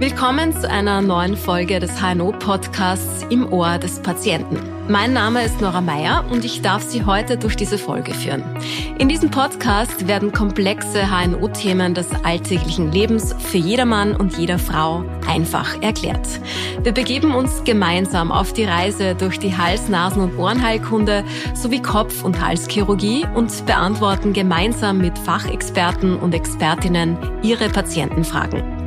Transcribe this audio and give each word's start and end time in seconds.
Willkommen 0.00 0.52
zu 0.52 0.70
einer 0.70 1.02
neuen 1.02 1.36
Folge 1.36 1.80
des 1.80 2.00
HNO-Podcasts 2.00 3.26
im 3.30 3.52
Ohr 3.52 3.78
des 3.78 3.98
Patienten. 3.98 4.56
Mein 4.88 5.12
Name 5.12 5.44
ist 5.44 5.60
Nora 5.60 5.80
Meyer 5.80 6.24
und 6.30 6.44
ich 6.44 6.62
darf 6.62 6.84
Sie 6.84 7.04
heute 7.04 7.36
durch 7.36 7.56
diese 7.56 7.78
Folge 7.78 8.14
führen. 8.14 8.44
In 9.00 9.08
diesem 9.08 9.32
Podcast 9.32 10.06
werden 10.06 10.30
komplexe 10.30 11.10
HNO-Themen 11.10 11.94
des 11.94 12.06
alltäglichen 12.22 12.92
Lebens 12.92 13.34
für 13.40 13.58
jedermann 13.58 14.14
und 14.14 14.38
jeder 14.38 14.60
Frau 14.60 15.04
einfach 15.26 15.82
erklärt. 15.82 16.28
Wir 16.84 16.92
begeben 16.92 17.34
uns 17.34 17.64
gemeinsam 17.64 18.30
auf 18.30 18.52
die 18.52 18.66
Reise 18.66 19.16
durch 19.16 19.40
die 19.40 19.56
Hals-, 19.56 19.88
Nasen- 19.88 20.22
und 20.22 20.38
Ohrenheilkunde 20.38 21.24
sowie 21.54 21.82
Kopf- 21.82 22.22
und 22.22 22.40
Halschirurgie 22.40 23.26
und 23.34 23.66
beantworten 23.66 24.32
gemeinsam 24.32 24.98
mit 24.98 25.18
Fachexperten 25.18 26.16
und 26.16 26.36
Expertinnen 26.36 27.16
Ihre 27.42 27.68
Patientenfragen. 27.68 28.77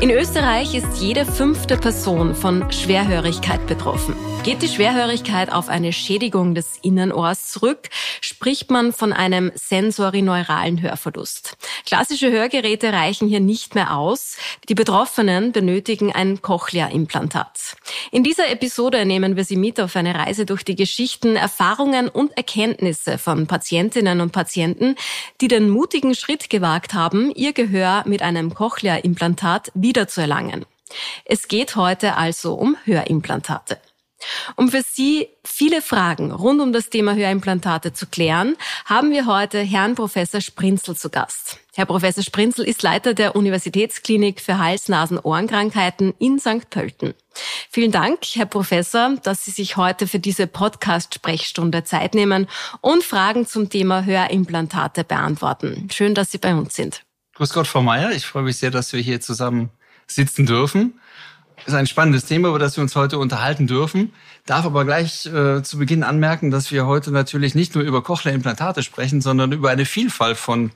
In 0.00 0.10
Österreich 0.10 0.74
ist 0.74 1.00
jede 1.00 1.26
fünfte 1.26 1.76
Person 1.76 2.36
von 2.36 2.70
Schwerhörigkeit 2.70 3.66
betroffen. 3.66 4.14
Geht 4.44 4.62
die 4.62 4.68
Schwerhörigkeit 4.68 5.52
auf 5.52 5.68
eine 5.68 5.92
Schädigung 5.92 6.54
des 6.54 6.78
Innenohrs 6.82 7.50
zurück, 7.50 7.88
spricht 8.20 8.70
man 8.70 8.92
von 8.92 9.12
einem 9.12 9.50
sensorineuralen 9.56 10.80
Hörverlust. 10.80 11.56
Klassische 11.84 12.30
Hörgeräte 12.30 12.92
reichen 12.92 13.26
hier 13.26 13.40
nicht 13.40 13.74
mehr 13.74 13.96
aus. 13.96 14.36
Die 14.68 14.76
Betroffenen 14.76 15.50
benötigen 15.50 16.12
ein 16.12 16.40
Cochlea-Implantat. 16.40 17.76
In 18.12 18.22
dieser 18.22 18.48
Episode 18.50 19.04
nehmen 19.04 19.34
wir 19.36 19.44
Sie 19.44 19.56
mit 19.56 19.80
auf 19.80 19.96
eine 19.96 20.14
Reise 20.14 20.46
durch 20.46 20.64
die 20.64 20.76
Geschichten, 20.76 21.34
Erfahrungen 21.34 22.08
und 22.08 22.36
Erkenntnisse 22.36 23.18
von 23.18 23.48
Patientinnen 23.48 24.20
und 24.20 24.30
Patienten, 24.30 24.94
die 25.40 25.48
den 25.48 25.68
mutigen 25.68 26.14
Schritt 26.14 26.48
gewagt 26.48 26.94
haben, 26.94 27.32
ihr 27.34 27.52
Gehör 27.52 28.04
mit 28.06 28.22
einem 28.22 28.54
Cochlea-Implantat 28.54 29.47
wiederzuerlangen. 29.74 30.66
Es 31.24 31.48
geht 31.48 31.76
heute 31.76 32.16
also 32.16 32.54
um 32.54 32.76
Hörimplantate. 32.84 33.78
Um 34.56 34.68
für 34.68 34.82
Sie 34.82 35.28
viele 35.44 35.80
Fragen 35.80 36.32
rund 36.32 36.60
um 36.60 36.72
das 36.72 36.90
Thema 36.90 37.14
Hörimplantate 37.14 37.92
zu 37.92 38.06
klären, 38.06 38.56
haben 38.84 39.10
wir 39.12 39.26
heute 39.26 39.60
Herrn 39.60 39.94
Professor 39.94 40.40
Sprinzel 40.40 40.96
zu 40.96 41.08
Gast. 41.08 41.58
Herr 41.74 41.86
Professor 41.86 42.24
Sprinzel 42.24 42.64
ist 42.64 42.82
Leiter 42.82 43.14
der 43.14 43.36
Universitätsklinik 43.36 44.40
für 44.40 44.58
Hals-, 44.58 44.88
Nasen-, 44.88 45.20
Ohrenkrankheiten 45.20 46.14
in 46.18 46.40
St. 46.40 46.68
Pölten. 46.70 47.14
Vielen 47.70 47.92
Dank, 47.92 48.18
Herr 48.34 48.46
Professor, 48.46 49.14
dass 49.22 49.44
Sie 49.44 49.52
sich 49.52 49.76
heute 49.76 50.08
für 50.08 50.18
diese 50.18 50.48
Podcast-Sprechstunde 50.48 51.84
Zeit 51.84 52.14
nehmen 52.14 52.48
und 52.80 53.04
Fragen 53.04 53.46
zum 53.46 53.70
Thema 53.70 54.04
Hörimplantate 54.04 55.04
beantworten. 55.04 55.88
Schön, 55.92 56.16
dass 56.16 56.32
Sie 56.32 56.38
bei 56.38 56.54
uns 56.54 56.74
sind. 56.74 57.04
Grüß 57.38 57.52
Gott, 57.52 57.66
Frau 57.66 57.82
Meier. 57.82 58.12
Ich 58.12 58.26
freue 58.26 58.42
mich 58.42 58.58
sehr, 58.58 58.70
dass 58.70 58.92
wir 58.92 59.00
hier 59.00 59.20
zusammen 59.20 59.70
sitzen 60.06 60.46
dürfen 60.46 60.94
ist 61.66 61.74
ein 61.74 61.86
spannendes 61.86 62.24
Thema, 62.24 62.48
über 62.48 62.58
das 62.58 62.76
wir 62.76 62.82
uns 62.82 62.96
heute 62.96 63.18
unterhalten 63.18 63.66
dürfen. 63.66 64.12
Darf 64.46 64.64
aber 64.64 64.84
gleich 64.84 65.26
äh, 65.26 65.62
zu 65.62 65.78
Beginn 65.78 66.02
anmerken, 66.02 66.50
dass 66.50 66.72
wir 66.72 66.86
heute 66.86 67.10
natürlich 67.10 67.54
nicht 67.54 67.74
nur 67.74 67.84
über 67.84 68.02
Cochlea-Implantate 68.02 68.82
sprechen, 68.82 69.20
sondern 69.20 69.52
über 69.52 69.70
eine 69.70 69.84
Vielfalt 69.84 70.38
von 70.38 70.70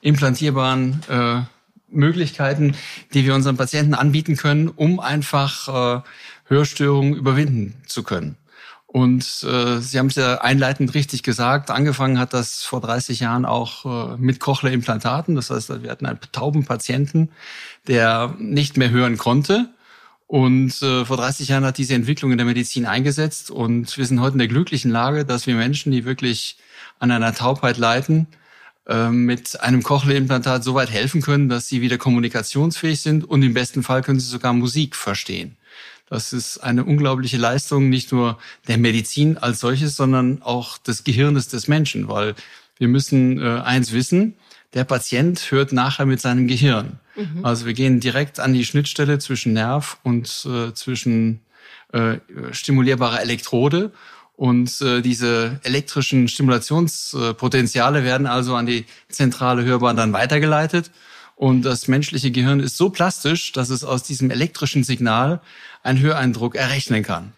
implantierbaren 0.00 1.00
äh, 1.08 1.40
Möglichkeiten, 1.88 2.76
die 3.14 3.24
wir 3.24 3.34
unseren 3.34 3.56
Patienten 3.56 3.94
anbieten 3.94 4.36
können, 4.36 4.68
um 4.68 5.00
einfach 5.00 5.98
äh, 5.98 6.02
Hörstörungen 6.46 7.14
überwinden 7.14 7.74
zu 7.86 8.02
können. 8.02 8.36
Und 8.94 9.24
äh, 9.42 9.80
Sie 9.80 9.98
haben 9.98 10.06
es 10.06 10.14
ja 10.14 10.40
einleitend 10.40 10.94
richtig 10.94 11.24
gesagt, 11.24 11.72
angefangen 11.72 12.20
hat 12.20 12.32
das 12.32 12.62
vor 12.62 12.80
30 12.80 13.18
Jahren 13.18 13.44
auch 13.44 14.14
äh, 14.14 14.16
mit 14.18 14.38
Cochlea-Implantaten. 14.38 15.34
Das 15.34 15.50
heißt, 15.50 15.82
wir 15.82 15.90
hatten 15.90 16.06
einen 16.06 16.20
tauben 16.30 16.64
Patienten, 16.64 17.30
der 17.88 18.36
nicht 18.38 18.76
mehr 18.76 18.90
hören 18.90 19.18
konnte 19.18 19.68
und 20.28 20.80
äh, 20.80 21.04
vor 21.04 21.16
30 21.16 21.48
Jahren 21.48 21.64
hat 21.64 21.76
diese 21.76 21.94
Entwicklung 21.94 22.30
in 22.30 22.38
der 22.38 22.46
Medizin 22.46 22.86
eingesetzt 22.86 23.50
und 23.50 23.98
wir 23.98 24.06
sind 24.06 24.20
heute 24.20 24.34
in 24.34 24.38
der 24.38 24.46
glücklichen 24.46 24.92
Lage, 24.92 25.24
dass 25.24 25.48
wir 25.48 25.56
Menschen, 25.56 25.90
die 25.90 26.04
wirklich 26.04 26.56
an 27.00 27.10
einer 27.10 27.34
Taubheit 27.34 27.78
leiden, 27.78 28.28
äh, 28.86 29.08
mit 29.08 29.60
einem 29.60 29.82
Cochlea-Implantat 29.82 30.62
so 30.62 30.76
weit 30.76 30.92
helfen 30.92 31.20
können, 31.20 31.48
dass 31.48 31.66
sie 31.66 31.80
wieder 31.80 31.98
kommunikationsfähig 31.98 33.00
sind 33.00 33.24
und 33.24 33.42
im 33.42 33.54
besten 33.54 33.82
Fall 33.82 34.02
können 34.02 34.20
sie 34.20 34.30
sogar 34.30 34.52
Musik 34.52 34.94
verstehen. 34.94 35.56
Das 36.08 36.32
ist 36.32 36.58
eine 36.58 36.84
unglaubliche 36.84 37.38
Leistung, 37.38 37.88
nicht 37.88 38.12
nur 38.12 38.38
der 38.68 38.78
Medizin 38.78 39.38
als 39.38 39.60
solches, 39.60 39.96
sondern 39.96 40.42
auch 40.42 40.78
des 40.78 41.04
Gehirnes 41.04 41.48
des 41.48 41.66
Menschen, 41.66 42.08
weil 42.08 42.34
wir 42.78 42.88
müssen 42.88 43.40
äh, 43.40 43.60
eins 43.60 43.92
wissen, 43.92 44.34
der 44.74 44.84
Patient 44.84 45.50
hört 45.50 45.72
nachher 45.72 46.04
mit 46.04 46.20
seinem 46.20 46.46
Gehirn. 46.46 46.98
Mhm. 47.16 47.44
Also 47.44 47.66
wir 47.66 47.74
gehen 47.74 48.00
direkt 48.00 48.40
an 48.40 48.52
die 48.52 48.64
Schnittstelle 48.64 49.18
zwischen 49.18 49.52
Nerv 49.52 49.98
und 50.02 50.46
äh, 50.46 50.74
zwischen 50.74 51.40
äh, 51.92 52.16
stimulierbarer 52.50 53.20
Elektrode. 53.22 53.92
Und 54.36 54.80
äh, 54.80 55.00
diese 55.00 55.60
elektrischen 55.62 56.26
Stimulationspotenziale 56.26 58.02
werden 58.02 58.26
also 58.26 58.56
an 58.56 58.66
die 58.66 58.84
zentrale 59.08 59.64
Hörbahn 59.64 59.96
dann 59.96 60.12
weitergeleitet. 60.12 60.90
Und 61.36 61.62
das 61.62 61.88
menschliche 61.88 62.30
Gehirn 62.30 62.60
ist 62.60 62.76
so 62.76 62.90
plastisch, 62.90 63.52
dass 63.52 63.70
es 63.70 63.84
aus 63.84 64.02
diesem 64.02 64.30
elektrischen 64.30 64.84
Signal 64.84 65.40
einen 65.82 66.00
Höreindruck 66.00 66.54
errechnen 66.54 67.02
kann. 67.02 67.32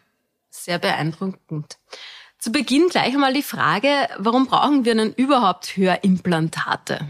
Sehr 0.50 0.78
beeindruckend. 0.78 1.78
Zu 2.38 2.52
Beginn 2.52 2.88
gleich 2.90 3.14
einmal 3.14 3.32
die 3.32 3.42
Frage, 3.42 3.88
warum 4.18 4.46
brauchen 4.46 4.84
wir 4.84 4.94
denn 4.94 5.12
überhaupt 5.14 5.76
Hörimplantate? 5.76 7.00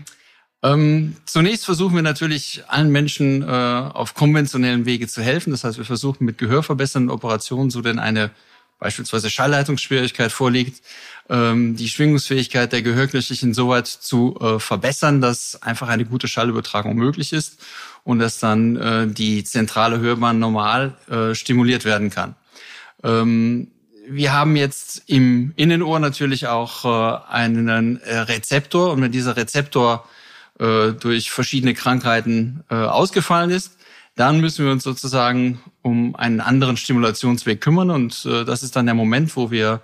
Ähm, 0.62 1.16
zunächst 1.26 1.64
versuchen 1.64 1.94
wir 1.94 2.02
natürlich 2.02 2.62
allen 2.68 2.90
Menschen 2.90 3.42
äh, 3.42 3.46
auf 3.46 4.14
konventionellen 4.14 4.86
Wege 4.86 5.06
zu 5.08 5.22
helfen. 5.22 5.50
Das 5.50 5.64
heißt, 5.64 5.78
wir 5.78 5.84
versuchen 5.84 6.24
mit 6.24 6.38
gehörverbessernden 6.38 7.10
Operationen, 7.10 7.70
so 7.70 7.82
denn 7.82 7.98
eine 7.98 8.30
beispielsweise 8.78 9.30
Schallleitungsschwierigkeit 9.30 10.32
vorliegt, 10.32 10.82
ähm, 11.28 11.76
die 11.76 11.88
Schwingungsfähigkeit 11.88 12.72
der 12.72 12.82
Gehörknöchelchen 12.82 13.54
so 13.54 13.68
weit 13.68 13.86
zu 13.86 14.38
äh, 14.40 14.58
verbessern, 14.60 15.20
dass 15.20 15.60
einfach 15.62 15.88
eine 15.88 16.04
gute 16.04 16.28
Schallübertragung 16.28 16.94
möglich 16.94 17.32
ist 17.32 17.58
und 18.04 18.18
dass 18.18 18.38
dann 18.38 18.76
äh, 18.76 19.06
die 19.08 19.42
zentrale 19.44 19.98
Hörbahn 19.98 20.38
normal 20.38 20.94
äh, 21.10 21.34
stimuliert 21.34 21.84
werden 21.84 22.10
kann. 22.10 22.36
Ähm, 23.02 23.68
wir 24.08 24.32
haben 24.32 24.54
jetzt 24.54 25.02
im 25.06 25.52
Innenohr 25.56 25.98
natürlich 25.98 26.46
auch 26.46 26.84
einen 27.28 27.96
Rezeptor 27.96 28.92
und 28.92 29.02
wenn 29.02 29.10
dieser 29.10 29.36
Rezeptor 29.36 30.08
durch 30.56 31.32
verschiedene 31.32 31.74
Krankheiten 31.74 32.62
ausgefallen 32.68 33.50
ist, 33.50 33.76
dann 34.16 34.40
müssen 34.40 34.64
wir 34.64 34.72
uns 34.72 34.82
sozusagen 34.82 35.60
um 35.82 36.16
einen 36.16 36.40
anderen 36.40 36.76
Stimulationsweg 36.76 37.60
kümmern 37.60 37.90
und 37.90 38.24
äh, 38.24 38.44
das 38.44 38.62
ist 38.62 38.74
dann 38.74 38.86
der 38.86 38.94
Moment, 38.94 39.36
wo 39.36 39.50
wir 39.50 39.82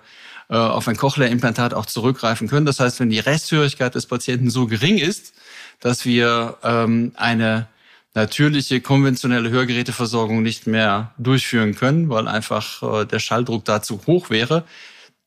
äh, 0.49 0.55
auf 0.55 0.87
ein 0.87 0.97
Cochlea-Implantat 0.97 1.73
auch 1.73 1.85
zurückgreifen 1.85 2.49
können. 2.49 2.65
Das 2.65 2.79
heißt, 2.79 2.99
wenn 2.99 3.09
die 3.09 3.19
Resthörigkeit 3.19 3.95
des 3.95 4.07
Patienten 4.07 4.49
so 4.49 4.67
gering 4.67 4.97
ist, 4.97 5.33
dass 5.79 6.05
wir 6.05 6.57
ähm, 6.63 7.13
eine 7.15 7.67
natürliche 8.15 8.81
konventionelle 8.81 9.49
Hörgeräteversorgung 9.49 10.43
nicht 10.43 10.67
mehr 10.67 11.13
durchführen 11.17 11.75
können, 11.75 12.09
weil 12.09 12.27
einfach 12.27 13.01
äh, 13.01 13.05
der 13.05 13.19
Schalldruck 13.19 13.65
dazu 13.65 14.01
hoch 14.05 14.29
wäre, 14.29 14.65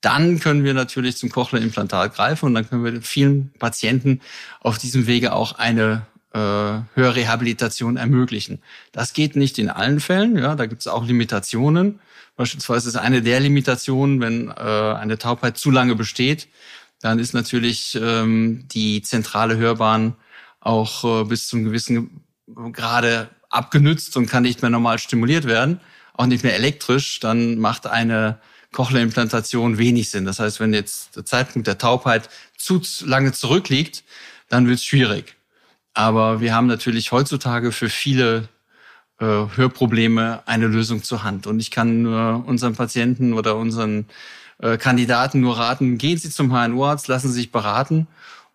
dann 0.01 0.39
können 0.41 0.65
wir 0.65 0.75
natürlich 0.75 1.17
zum 1.17 1.31
Cochlea-Implantat 1.31 2.15
greifen 2.15 2.47
und 2.47 2.55
dann 2.55 2.69
können 2.69 2.85
wir 2.85 3.03
vielen 3.03 3.53
Patienten 3.59 4.21
auf 4.61 4.79
diesem 4.79 5.07
Wege 5.07 5.33
auch 5.33 5.59
eine 5.59 6.07
äh, 6.37 6.83
Hörrehabilitation 6.95 7.97
ermöglichen. 7.97 8.61
Das 8.93 9.15
geht 9.15 9.37
nicht 9.37 9.59
in 9.59 9.71
allen 9.71 10.01
Fällen, 10.01 10.37
ja, 10.37 10.55
da 10.55 10.67
gibt 10.67 10.83
es 10.83 10.87
auch 10.87 11.07
Limitationen. 11.07 12.01
Beispielsweise 12.37 12.91
ist 12.91 12.97
eine 12.97 13.23
der 13.23 13.41
Limitationen, 13.41 14.21
wenn 14.21 14.49
äh, 14.49 14.53
eine 14.53 15.17
Taubheit 15.17 15.57
zu 15.57 15.71
lange 15.71 15.97
besteht, 15.97 16.49
dann 17.01 17.19
ist 17.19 17.33
natürlich 17.33 17.99
ähm, 18.01 18.67
die 18.71 19.01
zentrale 19.01 19.57
Hörbahn 19.57 20.17
auch 20.61 21.23
äh, 21.23 21.25
bis 21.25 21.49
zum 21.49 21.65
gewissen 21.65 22.23
Grade 22.73 23.31
abgenützt 23.49 24.17
und 24.17 24.27
kann 24.27 24.43
nicht 24.43 24.61
mehr 24.61 24.71
normal 24.71 24.99
stimuliert 24.99 25.47
werden, 25.47 25.81
auch 26.15 26.27
nicht 26.27 26.45
mehr 26.45 26.55
elektrisch. 26.55 27.21
Dann 27.21 27.59
macht 27.59 27.87
eine 27.87 28.39
Cochlea-Implantation 28.73 29.79
wenig 29.79 30.11
Sinn. 30.11 30.27
Das 30.27 30.39
heißt, 30.39 30.61
wenn 30.61 30.75
jetzt 30.75 31.17
der 31.17 31.25
Zeitpunkt 31.25 31.67
der 31.67 31.79
Taubheit 31.79 32.29
zu 32.59 32.83
lange 33.05 33.33
zurückliegt, 33.33 34.05
dann 34.49 34.67
wird 34.67 34.79
es 34.79 34.85
schwierig. 34.85 35.37
Aber 35.97 36.43
wir 36.43 36.55
haben 36.55 36.67
natürlich 36.67 37.11
heutzutage 37.11 37.73
für 37.73 37.89
viele 37.89 38.51
äh, 39.19 39.25
Hörprobleme 39.25 40.43
eine 40.45 40.67
Lösung 40.67 41.03
zur 41.03 41.25
Hand. 41.25 41.47
Und 41.47 41.59
ich 41.59 41.71
kann 41.71 42.03
nur 42.03 42.45
unseren 42.47 42.75
Patienten 42.75 43.33
oder 43.33 43.57
unseren 43.57 44.05
äh, 44.59 44.77
Kandidaten 44.77 45.41
nur 45.41 45.57
raten, 45.57 45.97
gehen 45.97 46.19
Sie 46.19 46.29
zum 46.29 46.51
HNO-Arzt, 46.51 47.09
lassen 47.09 47.29
Sie 47.29 47.41
sich 47.41 47.51
beraten 47.51 48.09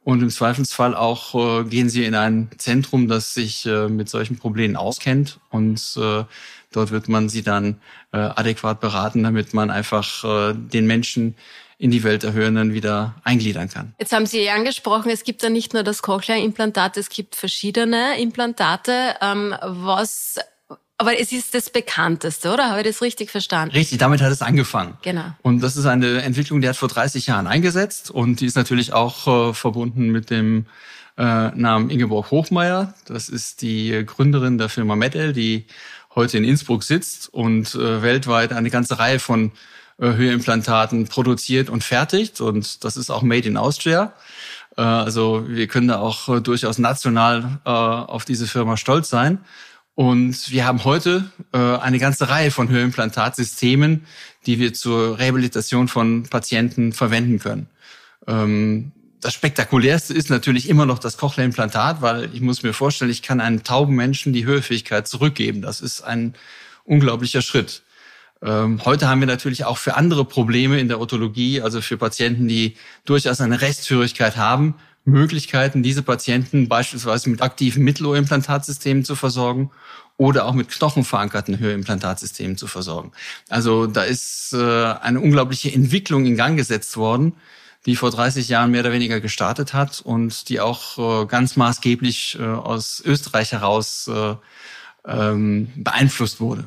und 0.04 0.22
im 0.22 0.30
Zweifelsfall 0.30 0.94
auch 0.94 1.34
äh, 1.34 1.64
gehen 1.64 1.90
Sie 1.90 2.06
in 2.06 2.14
ein 2.14 2.52
Zentrum, 2.60 3.08
das 3.08 3.34
sich 3.34 3.66
äh, 3.66 3.88
mit 3.88 4.08
solchen 4.08 4.38
Problemen 4.38 4.76
auskennt 4.76 5.40
und 5.50 5.98
äh, 5.98 6.24
Dort 6.72 6.92
wird 6.92 7.10
man 7.10 7.30
sie 7.30 7.44
dann 7.44 7.82
äh, 8.12 8.18
adäquat 8.18 8.80
beraten, 8.80 9.24
damit 9.24 9.54
man 9.54 9.70
einfach 9.70 10.24
äh, 10.24 10.54
den 10.54 10.88
Menschen 10.88 11.36
in 11.82 11.90
die 11.90 12.04
Welt 12.04 12.22
der 12.22 12.34
Hörenden 12.34 12.74
wieder 12.74 13.16
eingliedern 13.24 13.68
kann. 13.68 13.96
Jetzt 14.00 14.14
haben 14.14 14.28
Sie 14.28 14.44
ja 14.44 14.54
angesprochen, 14.54 15.10
es 15.10 15.24
gibt 15.24 15.42
ja 15.42 15.50
nicht 15.50 15.74
nur 15.74 15.82
das 15.82 16.04
Cochlea-Implantat, 16.04 16.96
es 16.96 17.10
gibt 17.10 17.36
verschiedene 17.36 18.22
Implantate. 18.22 19.16
Ähm, 19.20 19.56
was 19.64 20.36
Aber 21.00 21.20
es 21.20 21.32
ist 21.32 21.56
das 21.56 21.72
bekannteste, 21.72 22.54
oder? 22.54 22.70
Habe 22.70 22.82
ich 22.82 22.88
das 22.88 23.02
richtig 23.02 23.32
verstanden? 23.32 23.74
Richtig, 23.76 23.98
damit 23.98 24.22
hat 24.22 24.32
es 24.32 24.44
angefangen. 24.44 24.96
Genau. 25.02 25.26
Und 25.42 25.62
das 25.64 25.76
ist 25.76 25.88
eine 25.88 26.22
Entwicklung, 26.22 26.62
die 26.62 26.70
hat 26.70 26.78
vor 26.78 26.88
30 26.88 27.26
Jahren 27.26 27.48
eingesetzt 27.48 28.12
und 28.12 28.42
die 28.42 28.46
ist 28.46 28.56
natürlich 28.56 28.94
auch 28.94 29.50
äh, 29.50 29.54
verbunden 29.56 30.10
mit 30.12 30.30
dem 30.30 30.68
äh, 31.18 31.50
Namen 31.50 31.90
Ingeborg 31.90 32.30
Hochmeier. 32.30 32.94
Das 33.06 33.28
ist 33.28 33.64
die 33.64 34.04
Gründerin 34.06 34.60
der 34.60 34.70
Firma 34.70 34.96
Metal, 34.96 35.34
die 35.34 35.66
heute 36.16 36.38
in 36.38 36.44
Innsbruck 36.44 36.84
sitzt 36.84 37.34
und 37.34 37.76
äh, 37.76 38.02
weltweit 38.02 38.54
eine 38.54 38.70
ganze 38.70 39.00
Reihe 39.00 39.20
von 39.20 39.52
äh, 39.98 40.14
Höherimplantaten 40.14 41.08
produziert 41.08 41.70
und 41.70 41.84
fertigt. 41.84 42.42
Und 42.42 42.84
das 42.84 42.98
ist 42.98 43.10
auch 43.10 43.22
Made 43.22 43.48
in 43.48 43.58
Austria. 43.58 44.14
Äh, 44.78 44.82
also 44.82 45.46
wir 45.48 45.68
können 45.68 45.88
da 45.88 46.00
auch 46.00 46.28
äh, 46.30 46.42
durchaus 46.42 46.78
national 46.78 47.60
äh, 47.66 47.70
auf 47.70 48.26
diese 48.26 48.48
Firma 48.48 48.78
stolz 48.78 49.10
sein. 49.10 49.40
Und 49.96 50.52
wir 50.52 50.66
haben 50.66 50.84
heute 50.84 51.30
äh, 51.54 51.58
eine 51.58 52.00
ganze 52.00 52.30
Reihe 52.30 52.52
von 52.52 52.70
Höherimplantatsystemen, 52.70 54.06
die 54.46 54.58
wir 54.58 54.74
zur 54.74 55.20
Rehabilitation 55.20 55.88
von 55.88 56.24
Patienten 56.24 56.94
verwenden 56.94 57.40
können. 57.40 57.68
Ähm, 58.28 58.94
das 59.22 59.34
spektakulärste 59.34 60.14
ist 60.14 60.30
natürlich 60.30 60.68
immer 60.68 60.86
noch 60.86 61.00
das 61.00 61.18
Cochlea-Implantat, 61.18 62.02
weil 62.02 62.34
ich 62.34 62.42
muss 62.42 62.64
mir 62.64 62.74
vorstellen, 62.74 63.12
ich 63.12 63.22
kann 63.22 63.40
einem 63.40 63.64
tauben 63.64 63.96
Menschen 63.96 64.34
die 64.34 64.46
Hörfähigkeit 64.46 65.08
zurückgeben. 65.08 65.62
Das 65.62 65.80
ist 65.80 66.02
ein 66.02 66.34
unglaublicher 66.84 67.42
Schritt. 67.42 67.84
Ähm, 68.42 68.84
heute 68.84 69.08
haben 69.08 69.20
wir 69.20 69.28
natürlich 69.28 69.66
auch 69.66 69.78
für 69.78 69.96
andere 69.96 70.26
Probleme 70.26 70.80
in 70.80 70.88
der 70.88 71.00
Otologie, 71.00 71.62
also 71.62 71.82
für 71.82 71.98
Patienten, 71.98 72.48
die 72.48 72.76
durchaus 73.06 73.40
eine 73.40 73.62
Resthörigkeit 73.62 74.38
haben, 74.38 74.76
Möglichkeiten, 75.06 75.84
diese 75.84 76.02
Patienten 76.02 76.68
beispielsweise 76.68 77.30
mit 77.30 77.42
aktiven 77.42 77.84
Mittelohrimplantatsystemen 77.84 79.06
zu 79.06 79.16
versorgen 79.16 79.72
oder 80.18 80.46
auch 80.46 80.54
mit 80.54 80.70
knochenverankerten 80.70 81.60
Höherimplantatsystemen 81.60 82.58
zu 82.58 82.68
versorgen. 82.68 83.12
Also 83.50 83.88
da 83.88 84.04
ist 84.04 84.54
äh, 84.54 84.58
eine 84.58 85.20
unglaubliche 85.20 85.72
Entwicklung 85.72 86.26
in 86.26 86.36
Gang 86.36 86.58
gesetzt 86.58 86.98
worden, 86.98 87.34
die 87.86 87.96
vor 87.96 88.12
30 88.12 88.48
Jahren 88.48 88.72
mehr 88.72 88.82
oder 88.82 88.92
weniger 88.92 89.20
gestartet 89.20 89.74
hat 89.74 90.02
und 90.02 90.50
die 90.50 90.60
auch 90.60 91.24
äh, 91.24 91.26
ganz 91.26 91.56
maßgeblich 91.56 92.38
äh, 92.40 92.44
aus 92.44 93.02
Österreich 93.04 93.52
heraus 93.52 94.10
ähm, 95.06 95.72
beeinflusst 95.76 96.40
wurde. 96.40 96.66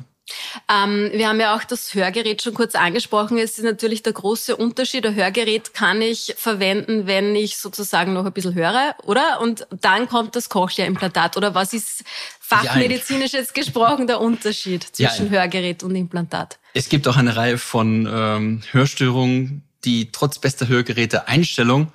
Ähm, 0.69 1.11
wir 1.13 1.27
haben 1.27 1.39
ja 1.39 1.55
auch 1.55 1.63
das 1.63 1.93
Hörgerät 1.93 2.41
schon 2.41 2.55
kurz 2.55 2.73
angesprochen. 2.73 3.37
Es 3.37 3.57
ist 3.57 3.63
natürlich 3.63 4.01
der 4.01 4.13
große 4.13 4.55
Unterschied. 4.55 5.05
Ein 5.05 5.15
Hörgerät 5.15 5.73
kann 5.73 6.01
ich 6.01 6.33
verwenden, 6.37 7.05
wenn 7.05 7.35
ich 7.35 7.57
sozusagen 7.57 8.13
noch 8.13 8.25
ein 8.25 8.33
bisschen 8.33 8.55
höre, 8.55 8.95
oder? 9.03 9.39
Und 9.41 9.67
dann 9.81 10.07
kommt 10.07 10.35
das 10.35 10.49
Cochlea-Implantat. 10.49 11.37
Oder 11.37 11.53
was 11.53 11.73
ist 11.73 12.03
fachmedizinisch 12.39 13.33
jetzt 13.33 13.53
gesprochen 13.53 14.07
der 14.07 14.19
Unterschied 14.19 14.83
zwischen 14.83 15.29
Hörgerät 15.29 15.83
und 15.83 15.95
Implantat? 15.95 16.57
Es 16.73 16.89
gibt 16.89 17.07
auch 17.07 17.17
eine 17.17 17.35
Reihe 17.35 17.59
von 17.59 18.07
ähm, 18.11 18.63
Hörstörungen, 18.71 19.64
die 19.85 20.11
trotz 20.11 20.39
bester 20.39 20.67
Hörgeräte-Einstellung 20.67 21.91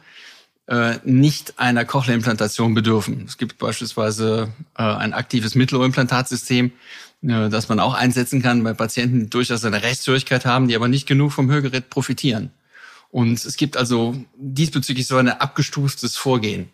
äh, 0.67 0.99
nicht 1.05 1.59
einer 1.59 1.85
Cochlea-Implantation 1.85 2.75
bedürfen. 2.75 3.25
Es 3.27 3.37
gibt 3.39 3.59
beispielsweise 3.59 4.53
äh, 4.79 4.83
ein 4.83 5.13
aktives 5.13 5.55
Mittelohrimplantatsystem, 5.55 6.73
das 7.23 7.69
man 7.69 7.81
auch 7.81 7.93
einsetzen 7.93 8.41
kann 8.41 8.65
bei 8.65 8.73
Patienten, 8.73 9.25
die 9.25 9.29
durchaus 9.29 9.67
eine 9.67 9.83
Rechtshörigkeit 9.83 10.47
haben, 10.47 10.69
die 10.69 10.77
aber 10.77 10.89
nicht 10.89 11.07
genug 11.07 11.33
vom 11.33 11.51
Hörgerät 11.51 11.91
profitieren. 11.91 12.51
Und 13.11 13.45
es 13.45 13.57
gibt 13.57 13.77
also 13.77 14.17
diesbezüglich 14.37 15.07
so 15.07 15.17
ein 15.17 15.29
abgestuftes 15.29 16.17
Vorgehen. 16.17 16.71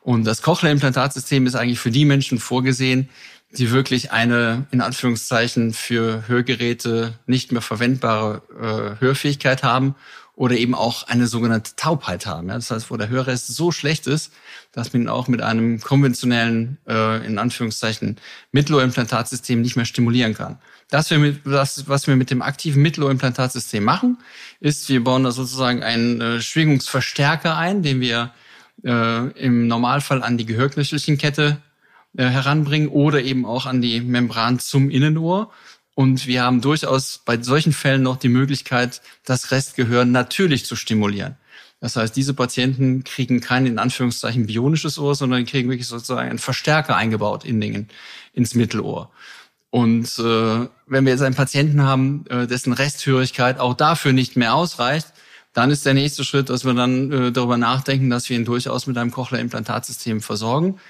Und 0.00 0.24
das 0.24 0.40
Cochlea-Implantatsystem 0.40 1.46
ist 1.46 1.54
eigentlich 1.54 1.80
für 1.80 1.90
die 1.90 2.06
Menschen 2.06 2.38
vorgesehen, 2.38 3.10
die 3.52 3.72
wirklich 3.72 4.12
eine, 4.12 4.66
in 4.70 4.80
Anführungszeichen, 4.80 5.72
für 5.72 6.28
Hörgeräte 6.28 7.18
nicht 7.26 7.52
mehr 7.52 7.62
verwendbare 7.62 8.42
äh, 8.58 9.04
Hörfähigkeit 9.04 9.62
haben 9.62 9.96
oder 10.40 10.56
eben 10.56 10.74
auch 10.74 11.02
eine 11.02 11.26
sogenannte 11.26 11.76
Taubheit 11.76 12.24
haben. 12.24 12.48
Ja? 12.48 12.54
Das 12.54 12.70
heißt, 12.70 12.90
wo 12.90 12.96
der 12.96 13.10
Hörrest 13.10 13.48
so 13.48 13.72
schlecht 13.72 14.06
ist, 14.06 14.32
dass 14.72 14.94
man 14.94 15.02
ihn 15.02 15.08
auch 15.10 15.28
mit 15.28 15.42
einem 15.42 15.82
konventionellen, 15.82 16.78
äh, 16.88 17.26
in 17.26 17.36
Anführungszeichen, 17.36 18.16
Mittelohrimplantatsystem 18.50 19.60
nicht 19.60 19.76
mehr 19.76 19.84
stimulieren 19.84 20.32
kann. 20.32 20.58
Das, 20.88 21.10
wir 21.10 21.18
mit, 21.18 21.44
das, 21.44 21.88
was 21.88 22.06
wir 22.06 22.16
mit 22.16 22.30
dem 22.30 22.40
aktiven 22.40 22.80
Mittelohrimplantatsystem 22.80 23.84
machen, 23.84 24.16
ist, 24.60 24.88
wir 24.88 25.04
bauen 25.04 25.24
da 25.24 25.30
sozusagen 25.30 25.82
einen 25.82 26.22
äh, 26.22 26.40
Schwingungsverstärker 26.40 27.58
ein, 27.58 27.82
den 27.82 28.00
wir 28.00 28.32
äh, 28.82 29.26
im 29.32 29.66
Normalfall 29.66 30.22
an 30.22 30.38
die 30.38 30.46
Gehörknöchelchenkette 30.46 31.58
äh, 32.16 32.24
heranbringen 32.24 32.88
oder 32.88 33.20
eben 33.20 33.44
auch 33.44 33.66
an 33.66 33.82
die 33.82 34.00
Membran 34.00 34.58
zum 34.58 34.88
Innenohr 34.88 35.52
und 36.00 36.26
wir 36.26 36.44
haben 36.44 36.62
durchaus 36.62 37.20
bei 37.26 37.42
solchen 37.42 37.74
Fällen 37.74 38.02
noch 38.02 38.16
die 38.16 38.30
Möglichkeit, 38.30 39.02
das 39.26 39.50
Restgehör 39.50 40.06
natürlich 40.06 40.64
zu 40.64 40.74
stimulieren. 40.74 41.36
Das 41.78 41.94
heißt, 41.94 42.16
diese 42.16 42.32
Patienten 42.32 43.04
kriegen 43.04 43.42
kein 43.42 43.66
in 43.66 43.78
Anführungszeichen 43.78 44.46
bionisches 44.46 44.98
Ohr, 44.98 45.14
sondern 45.14 45.44
kriegen 45.44 45.68
wirklich 45.68 45.88
sozusagen 45.88 46.30
einen 46.30 46.38
Verstärker 46.38 46.96
eingebaut 46.96 47.44
in 47.44 47.60
den, 47.60 47.88
ins 48.32 48.54
Mittelohr. 48.54 49.10
Und 49.68 50.18
äh, 50.18 50.68
wenn 50.86 51.04
wir 51.04 51.12
jetzt 51.12 51.20
einen 51.20 51.34
Patienten 51.34 51.82
haben, 51.82 52.24
äh, 52.30 52.46
dessen 52.46 52.72
Resthörigkeit 52.72 53.58
auch 53.58 53.74
dafür 53.74 54.14
nicht 54.14 54.36
mehr 54.36 54.54
ausreicht, 54.54 55.08
dann 55.52 55.70
ist 55.70 55.84
der 55.84 55.92
nächste 55.92 56.24
Schritt, 56.24 56.48
dass 56.48 56.64
wir 56.64 56.72
dann 56.72 57.12
äh, 57.12 57.30
darüber 57.30 57.58
nachdenken, 57.58 58.08
dass 58.08 58.30
wir 58.30 58.38
ihn 58.38 58.46
durchaus 58.46 58.86
mit 58.86 58.96
einem 58.96 59.10
Cochlea-Implantatsystem 59.10 60.22
versorgen. 60.22 60.80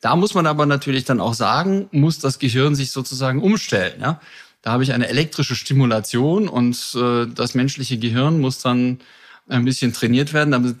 Da 0.00 0.14
muss 0.14 0.34
man 0.34 0.46
aber 0.46 0.64
natürlich 0.64 1.04
dann 1.04 1.20
auch 1.20 1.34
sagen, 1.34 1.88
muss 1.90 2.20
das 2.20 2.38
Gehirn 2.38 2.76
sich 2.76 2.92
sozusagen 2.92 3.42
umstellen. 3.42 4.00
Ja? 4.00 4.20
Da 4.62 4.72
habe 4.72 4.82
ich 4.82 4.92
eine 4.92 5.08
elektrische 5.08 5.56
Stimulation 5.56 6.48
und 6.48 6.76
äh, 6.94 7.26
das 7.26 7.54
menschliche 7.54 7.98
Gehirn 7.98 8.40
muss 8.40 8.60
dann 8.60 8.98
ein 9.48 9.64
bisschen 9.64 9.92
trainiert 9.92 10.32
werden, 10.32 10.50
damit, 10.52 10.76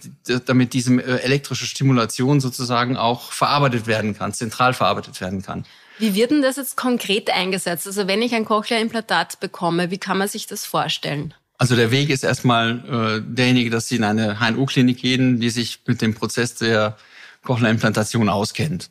damit 0.46 0.74
diese 0.74 0.94
äh, 0.94 1.22
elektrische 1.22 1.66
Stimulation 1.66 2.40
sozusagen 2.40 2.96
auch 2.96 3.32
verarbeitet 3.32 3.86
werden 3.86 4.16
kann, 4.16 4.32
zentral 4.32 4.74
verarbeitet 4.74 5.20
werden 5.20 5.42
kann. 5.42 5.64
Wie 5.98 6.14
wird 6.14 6.30
denn 6.30 6.42
das 6.42 6.56
jetzt 6.56 6.76
konkret 6.76 7.30
eingesetzt? 7.30 7.86
Also 7.86 8.06
wenn 8.06 8.22
ich 8.22 8.34
ein 8.34 8.44
Cochlea-Implantat 8.44 9.40
bekomme, 9.40 9.90
wie 9.90 9.98
kann 9.98 10.18
man 10.18 10.28
sich 10.28 10.46
das 10.46 10.64
vorstellen? 10.64 11.34
Also 11.58 11.76
der 11.76 11.90
Weg 11.90 12.08
ist 12.08 12.24
erstmal 12.24 13.20
äh, 13.20 13.22
derjenige, 13.22 13.68
dass 13.68 13.88
Sie 13.88 13.96
in 13.96 14.04
eine 14.04 14.40
HNO-Klinik 14.40 14.98
gehen, 14.98 15.40
die 15.40 15.50
sich 15.50 15.80
mit 15.86 16.00
dem 16.00 16.14
Prozess 16.14 16.54
der 16.54 16.96
Cochlea-Implantation 17.44 18.30
auskennt. 18.30 18.88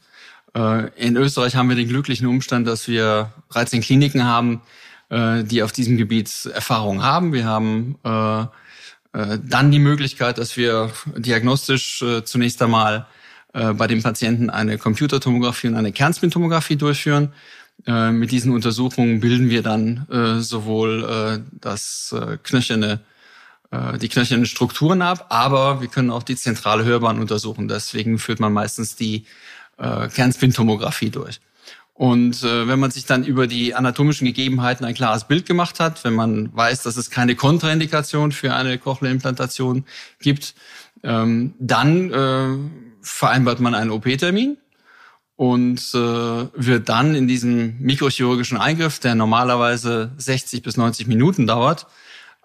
Äh, 0.55 0.89
in 0.95 1.15
Österreich 1.15 1.55
haben 1.55 1.69
wir 1.69 1.75
den 1.75 1.87
glücklichen 1.87 2.27
Umstand, 2.27 2.67
dass 2.67 2.87
wir 2.87 3.31
13 3.51 3.81
Kliniken 3.81 4.23
haben, 4.23 4.61
äh, 5.09 5.43
die 5.43 5.63
auf 5.63 5.71
diesem 5.71 5.97
Gebiet 5.97 6.49
Erfahrung 6.53 7.03
haben. 7.03 7.33
Wir 7.33 7.45
haben 7.45 7.97
äh, 8.03 8.45
dann 9.11 9.71
die 9.71 9.79
Möglichkeit, 9.79 10.37
dass 10.37 10.55
wir 10.55 10.91
diagnostisch 11.17 12.05
zunächst 12.25 12.61
einmal 12.61 13.07
bei 13.51 13.87
den 13.87 14.03
Patienten 14.03 14.51
eine 14.51 14.77
Computertomographie 14.77 15.69
und 15.69 15.75
eine 15.75 15.91
Kernspintomographie 15.91 16.75
durchführen. 16.75 17.33
Mit 17.87 18.29
diesen 18.29 18.53
Untersuchungen 18.53 19.19
bilden 19.19 19.49
wir 19.49 19.63
dann 19.63 20.05
sowohl 20.41 21.41
das 21.59 22.15
knöcherne 22.43 22.99
die 23.99 24.09
knöchernen 24.09 24.45
Strukturen 24.45 25.01
ab, 25.01 25.25
aber 25.29 25.81
wir 25.81 25.87
können 25.87 26.11
auch 26.11 26.23
die 26.23 26.35
zentrale 26.35 26.85
Hörbahn 26.85 27.19
untersuchen. 27.19 27.67
Deswegen 27.67 28.19
führt 28.19 28.39
man 28.39 28.53
meistens 28.53 28.95
die 28.95 29.25
äh, 29.79 30.07
Kernspintomographie 30.09 31.09
durch. 31.09 31.39
Und 31.93 32.43
äh, 32.43 32.67
wenn 32.67 32.79
man 32.79 32.91
sich 32.91 33.05
dann 33.05 33.25
über 33.25 33.45
die 33.45 33.75
anatomischen 33.75 34.25
Gegebenheiten 34.25 34.85
ein 34.85 34.93
klares 34.93 35.25
Bild 35.25 35.45
gemacht 35.45 35.81
hat, 35.81 36.03
wenn 36.05 36.13
man 36.13 36.55
weiß, 36.55 36.83
dass 36.83 36.95
es 36.95 37.09
keine 37.09 37.35
Kontraindikation 37.35 38.31
für 38.31 38.53
eine 38.53 38.77
Cochlea-Implantation 38.77 39.83
gibt, 40.21 40.55
ähm, 41.03 41.55
dann 41.59 42.11
äh, 42.11 42.57
vereinbart 43.01 43.59
man 43.59 43.75
einen 43.75 43.91
OP-Termin 43.91 44.57
und 45.35 45.79
äh, 45.93 45.97
wird 45.97 46.87
dann 46.87 47.15
in 47.15 47.27
diesem 47.27 47.77
mikrochirurgischen 47.79 48.57
Eingriff, 48.57 48.99
der 48.99 49.15
normalerweise 49.15 50.11
60 50.17 50.63
bis 50.63 50.77
90 50.77 51.07
Minuten 51.07 51.47
dauert, 51.47 51.87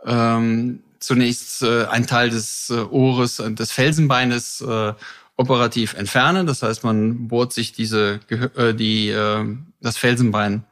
ähm, 0.05 0.81
zunächst 0.99 1.63
äh, 1.63 1.87
ein 1.87 2.09
Teil 2.09 2.31
des 2.31 2.71
äh, 2.71 2.81
Ohres 2.91 3.39
und 3.39 3.61
des 3.61 3.71
Felsenbeines 3.71 4.61
äh, 4.63 4.95
operativ 5.37 5.95
entfernen. 5.95 6.47
Das 6.47 6.63
heißt, 6.63 6.85
man 6.85 7.29
bohrt 7.29 7.53
sich 7.53 7.73
diese 7.73 8.21
äh, 8.29 8.75
die 8.75 9.09
äh, 9.09 9.45
das 9.81 9.97
Felsenbein 9.97 10.65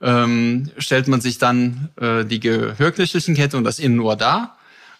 ähm, 0.00 0.70
stellt 0.78 1.08
man 1.08 1.20
sich 1.20 1.38
dann 1.38 1.90
äh, 2.00 2.24
die 2.24 2.40
Gehörknöchelchenkette 2.40 3.56
und 3.56 3.64
das 3.64 3.78
Innenohr 3.78 4.16
dar. 4.16 4.56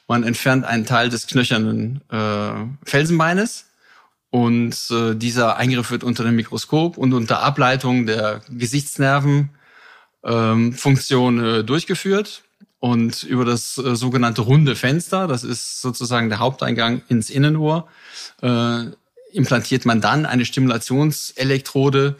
Man 0.07 0.25
entfernt 0.25 0.65
einen 0.65 0.87
Teil 0.87 1.09
des 1.09 1.27
knöchernen 1.27 2.01
äh, 2.11 2.53
Felsenbeines 2.85 3.67
und 4.31 4.77
äh, 4.91 5.15
dieser 5.15 5.57
Eingriff 5.57 5.91
wird 5.91 6.05
unter 6.05 6.25
dem 6.25 6.37
Mikroskop 6.37 6.99
und 6.99 7.13
unter 7.13 7.43
Ableitung 7.43 8.07
der 8.07 8.43
Gesichtsnervenfunktion 8.51 9.51
ähm, 10.25 10.73
Funktion, 10.73 11.45
äh, 11.45 11.65
durchgeführt 11.65 12.43
und 12.81 13.23
über 13.23 13.45
das 13.45 13.79
äh, 13.79 13.95
sogenannte 13.95 14.43
runde 14.43 14.75
Fenster, 14.75 15.27
das 15.27 15.45
ist 15.45 15.81
sozusagen 15.81 16.29
der 16.29 16.39
Haupteingang 16.39 17.03
ins 17.09 17.31
Innenohr, 17.31 17.89
äh, 18.43 18.85
implantiert 19.33 19.85
man 19.87 20.01
dann 20.01 20.27
eine 20.27 20.45
Stimulationselektrode, 20.45 22.17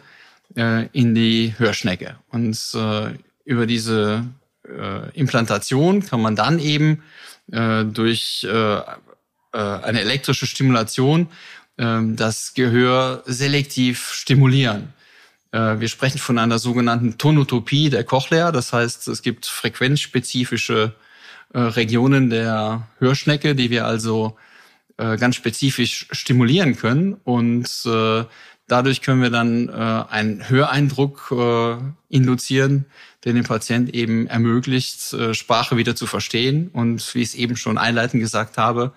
äh, 0.55 0.87
in 0.91 1.15
die 1.15 1.53
Hörschnecke. 1.57 2.15
Und 2.29 2.57
äh, 2.73 3.13
über 3.45 3.65
diese 3.65 4.25
äh, 4.67 5.09
Implantation 5.17 6.05
kann 6.05 6.21
man 6.21 6.35
dann 6.35 6.59
eben 6.59 7.03
äh, 7.51 7.83
durch 7.85 8.47
eine 9.53 9.99
elektrische 9.99 10.45
Stimulation 10.45 11.27
das 11.75 12.53
Gehör 12.53 13.21
selektiv 13.25 14.13
stimulieren. 14.13 14.93
Äh, 15.51 15.79
wir 15.79 15.87
sprechen 15.87 16.19
von 16.19 16.37
einer 16.37 16.59
sogenannten 16.59 17.17
Tonotopie 17.17 17.89
der 17.89 18.03
Cochlea. 18.03 18.51
Das 18.51 18.73
heißt, 18.73 19.07
es 19.07 19.21
gibt 19.21 19.45
frequenzspezifische 19.45 20.93
äh, 21.53 21.59
Regionen 21.59 22.29
der 22.29 22.87
Hörschnecke, 22.99 23.55
die 23.55 23.69
wir 23.69 23.85
also 23.85 24.37
äh, 24.97 25.17
ganz 25.17 25.35
spezifisch 25.35 26.07
stimulieren 26.11 26.77
können. 26.77 27.15
Und 27.23 27.85
dadurch 28.67 29.01
können 29.01 29.21
wir 29.21 29.29
dann 29.29 29.69
einen 29.69 30.47
Höreindruck 30.47 31.35
induzieren, 32.07 32.85
der 33.25 33.33
dem 33.33 33.43
Patient 33.43 33.93
eben 33.93 34.27
ermöglicht, 34.27 35.13
Sprache 35.33 35.75
wieder 35.75 35.93
zu 35.93 36.07
verstehen 36.07 36.69
und, 36.71 37.13
wie 37.13 37.21
ich 37.21 37.29
es 37.29 37.35
eben 37.35 37.57
schon 37.57 37.77
einleitend 37.77 38.23
gesagt 38.23 38.57
habe, 38.57 38.93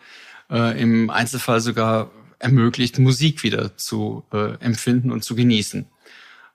im 0.48 1.10
Einzelfall 1.10 1.60
sogar 1.60 2.12
ermöglicht, 2.38 3.00
Musik 3.00 3.42
wieder 3.42 3.76
zu 3.76 4.22
empfinden 4.60 5.10
und 5.10 5.24
zu 5.24 5.34
genießen. 5.34 5.86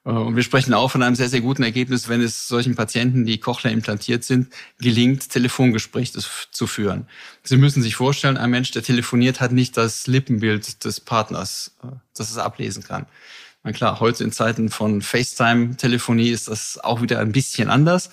Äh, 0.06 0.10
und 0.12 0.36
wir 0.36 0.44
sprechen 0.44 0.74
auch 0.74 0.92
von 0.92 1.04
einem 1.04 1.16
sehr, 1.16 1.30
sehr 1.30 1.42
guten 1.42 1.64
Ergebnis, 1.64 2.10
wenn 2.10 2.22
es 2.22 2.48
solchen 2.48 2.76
Patienten, 2.76 3.26
die 3.26 3.40
Cochlea 3.40 3.72
implantiert 3.72 4.24
sind, 4.24 4.54
gelingt, 4.80 5.30
Telefongespräche 5.30 6.20
zu 6.52 6.68
führen. 6.68 7.08
Sie 7.44 7.58
müssen 7.58 7.82
sich 7.84 7.96
vorstellen, 7.96 8.38
ein 8.38 8.50
Mensch, 8.50 8.72
der 8.72 8.84
telefoniert, 8.84 9.40
hat 9.40 9.52
nicht 9.52 9.78
das 9.78 10.08
Lippenbild 10.08 10.84
des 10.86 11.00
Partners, 11.00 11.76
äh, 11.84 11.88
das 12.16 12.32
es 12.32 12.38
ablesen 12.38 12.84
kann. 12.84 13.06
Na 13.64 13.74
klar, 13.74 14.00
heute 14.00 14.24
in 14.24 14.32
Zeiten 14.32 14.70
von 14.70 15.02
FaceTime-Telefonie 15.02 16.30
ist 16.30 16.48
das 16.48 16.80
auch 16.82 17.02
wieder 17.02 17.20
ein 17.20 17.34
bisschen 17.34 17.70
anders. 17.70 18.10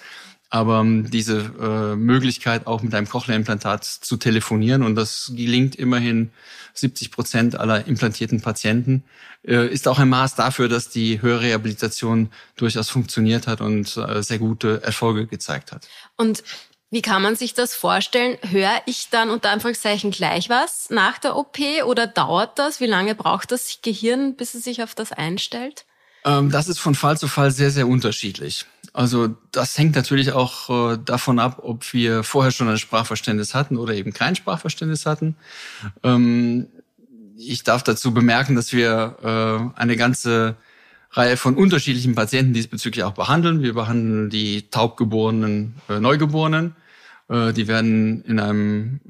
Aber 0.49 0.81
ähm, 0.81 1.11
diese 1.11 1.39
äh, 1.61 1.97
Möglichkeit, 1.97 2.67
auch 2.67 2.83
mit 2.83 2.95
einem 2.95 3.09
Cochlea-Implantat 3.09 3.85
zu 3.85 4.17
telefonieren, 4.17 4.83
und 4.83 4.95
das 4.95 5.33
gelingt 5.35 5.75
immerhin 5.75 6.31
70 6.75 7.11
Prozent 7.11 7.59
aller 7.59 7.87
implantierten 7.87 8.41
Patienten, 8.41 9.05
äh, 9.45 9.67
ist 9.67 9.89
auch 9.89 9.99
ein 9.99 10.09
Maß 10.09 10.35
dafür, 10.37 10.69
dass 10.69 10.89
die 10.89 11.21
Hörrehabilitation 11.21 12.31
durchaus 12.57 12.91
funktioniert 12.91 13.47
hat 13.47 13.61
und 13.61 13.97
äh, 13.97 14.23
sehr 14.23 14.39
gute 14.39 14.83
Erfolge 14.83 15.27
gezeigt 15.27 15.73
hat. 15.73 15.89
Und 16.17 16.45
wie 16.91 17.03
kann 17.03 17.21
man 17.21 17.35
sich 17.35 17.53
das 17.53 17.75
vorstellen? 17.75 18.39
Höre 18.43 18.81
ich 18.87 19.09
dann 19.11 19.31
unter 19.31 19.51
Anführungszeichen 19.51 20.13
gleich 20.13 20.49
was 20.49 20.89
nach 20.91 21.19
der 21.19 21.37
OP 21.37 21.59
oder 21.85 22.07
dauert 22.07 22.59
das? 22.59 22.81
Wie 22.81 22.87
lange 22.87 23.17
braucht 23.17 23.51
das 23.51 23.79
Gehirn, 23.83 24.37
bis 24.37 24.55
es 24.55 24.65
sich 24.65 24.83
auf 24.83 24.95
das 24.95 25.11
einstellt? 25.11 25.85
Ähm, 26.25 26.51
das 26.51 26.69
ist 26.69 26.79
von 26.79 26.95
Fall 26.95 27.19
zu 27.19 27.27
Fall 27.27 27.51
sehr, 27.51 27.71
sehr 27.71 27.89
unterschiedlich. 27.89 28.67
Also 28.97 29.37
das 29.53 29.77
hängt 29.77 29.95
natürlich 29.95 30.33
auch 30.33 30.95
äh, 30.95 30.97
davon 30.97 31.39
ab, 31.39 31.61
ob 31.63 31.93
wir 31.93 32.23
vorher 32.23 32.51
schon 32.51 32.67
ein 32.71 32.79
Sprachverständnis 32.79 33.55
hatten 33.55 33.77
oder 33.77 33.93
eben 33.93 34.15
kein 34.15 34.37
Sprachverständnis 34.37 35.05
hatten. 35.05 35.37
Ähm, 36.03 36.69
ich 37.37 37.63
darf 37.63 37.83
dazu 37.83 38.15
bemerken, 38.15 38.55
dass 38.55 38.73
wir 38.73 39.19
äh, 39.23 39.79
eine 39.79 39.97
ganze 39.97 40.57
Reihe 41.11 41.37
von 41.37 41.57
unterschiedlichen 41.57 42.15
Patienten 42.15 42.55
diesbezüglich 42.55 43.05
auch 43.05 43.13
behandeln. 43.13 43.63
Wir 43.63 43.75
behandeln 43.75 44.31
die 44.31 44.71
taubgeborenen 44.71 45.75
äh, 45.91 46.01
Neugeborenen. 46.01 46.75
die 47.29 47.67
werden 47.67 48.23
in 48.23 48.39
einem 48.39 49.01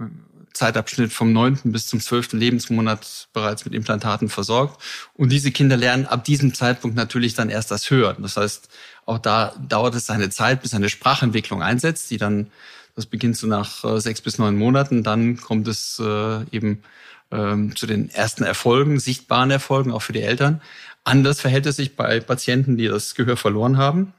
Zeitabschnitt 0.56 1.12
vom 1.12 1.32
neunten 1.32 1.72
bis 1.72 1.86
zum 1.86 2.00
zwölften 2.00 2.38
Lebensmonat 2.38 3.28
bereits 3.32 3.64
mit 3.64 3.74
Implantaten 3.74 4.28
versorgt. 4.28 4.82
Und 5.14 5.30
diese 5.30 5.52
Kinder 5.52 5.76
lernen 5.76 6.06
ab 6.06 6.24
diesem 6.24 6.54
Zeitpunkt 6.54 6.96
natürlich 6.96 7.34
dann 7.34 7.50
erst 7.50 7.70
das 7.70 7.90
Hören. 7.90 8.22
Das 8.22 8.36
heißt, 8.36 8.68
auch 9.04 9.18
da 9.18 9.54
dauert 9.68 9.94
es 9.94 10.06
seine 10.06 10.30
Zeit, 10.30 10.62
bis 10.62 10.74
eine 10.74 10.88
Sprachentwicklung 10.88 11.62
einsetzt, 11.62 12.10
die 12.10 12.16
dann, 12.16 12.50
das 12.94 13.06
beginnt 13.06 13.36
so 13.36 13.46
nach 13.46 13.84
äh, 13.84 14.00
sechs 14.00 14.20
bis 14.20 14.38
neun 14.38 14.56
Monaten, 14.56 15.02
dann 15.02 15.36
kommt 15.36 15.68
es 15.68 16.00
äh, 16.00 16.42
eben 16.50 16.82
ähm, 17.30 17.76
zu 17.76 17.86
den 17.86 18.10
ersten 18.10 18.44
Erfolgen, 18.44 18.98
sichtbaren 18.98 19.50
Erfolgen, 19.50 19.92
auch 19.92 20.02
für 20.02 20.12
die 20.12 20.22
Eltern. 20.22 20.60
Anders 21.04 21.40
verhält 21.40 21.66
es 21.66 21.76
sich 21.76 21.96
bei 21.96 22.20
Patienten, 22.20 22.76
die 22.76 22.88
das 22.88 23.14
Gehör 23.14 23.36
verloren 23.36 23.76
haben 23.76 24.12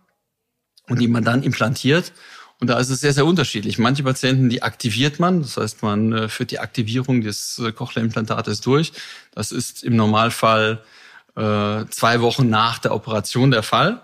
und 0.88 1.00
die 1.00 1.08
man 1.08 1.24
dann 1.24 1.44
implantiert 1.44 2.14
und 2.60 2.68
da 2.68 2.80
ist 2.80 2.90
es 2.90 3.02
sehr, 3.02 3.14
sehr 3.14 3.26
unterschiedlich. 3.26 3.78
Manche 3.78 4.04
Patienten, 4.04 4.50
die 4.50 4.64
aktiviert 4.64 5.20
man, 5.20 5.42
das 5.42 5.58
heißt, 5.58 5.84
man 5.84 6.12
äh, 6.12 6.30
führt 6.30 6.50
die 6.50 6.60
Aktivierung 6.60 7.22
des 7.22 7.60
äh, 7.60 7.72
Cochlea-Implantates 7.72 8.62
durch. 8.62 8.94
Das 9.32 9.52
ist 9.52 9.84
im 9.84 9.96
Normalfall 9.96 10.84
äh, 11.36 11.86
zwei 11.90 12.22
Wochen 12.22 12.50
nach 12.50 12.80
der 12.80 12.96
Operation 12.96 13.52
der 13.52 13.62
Fall. 13.62 14.02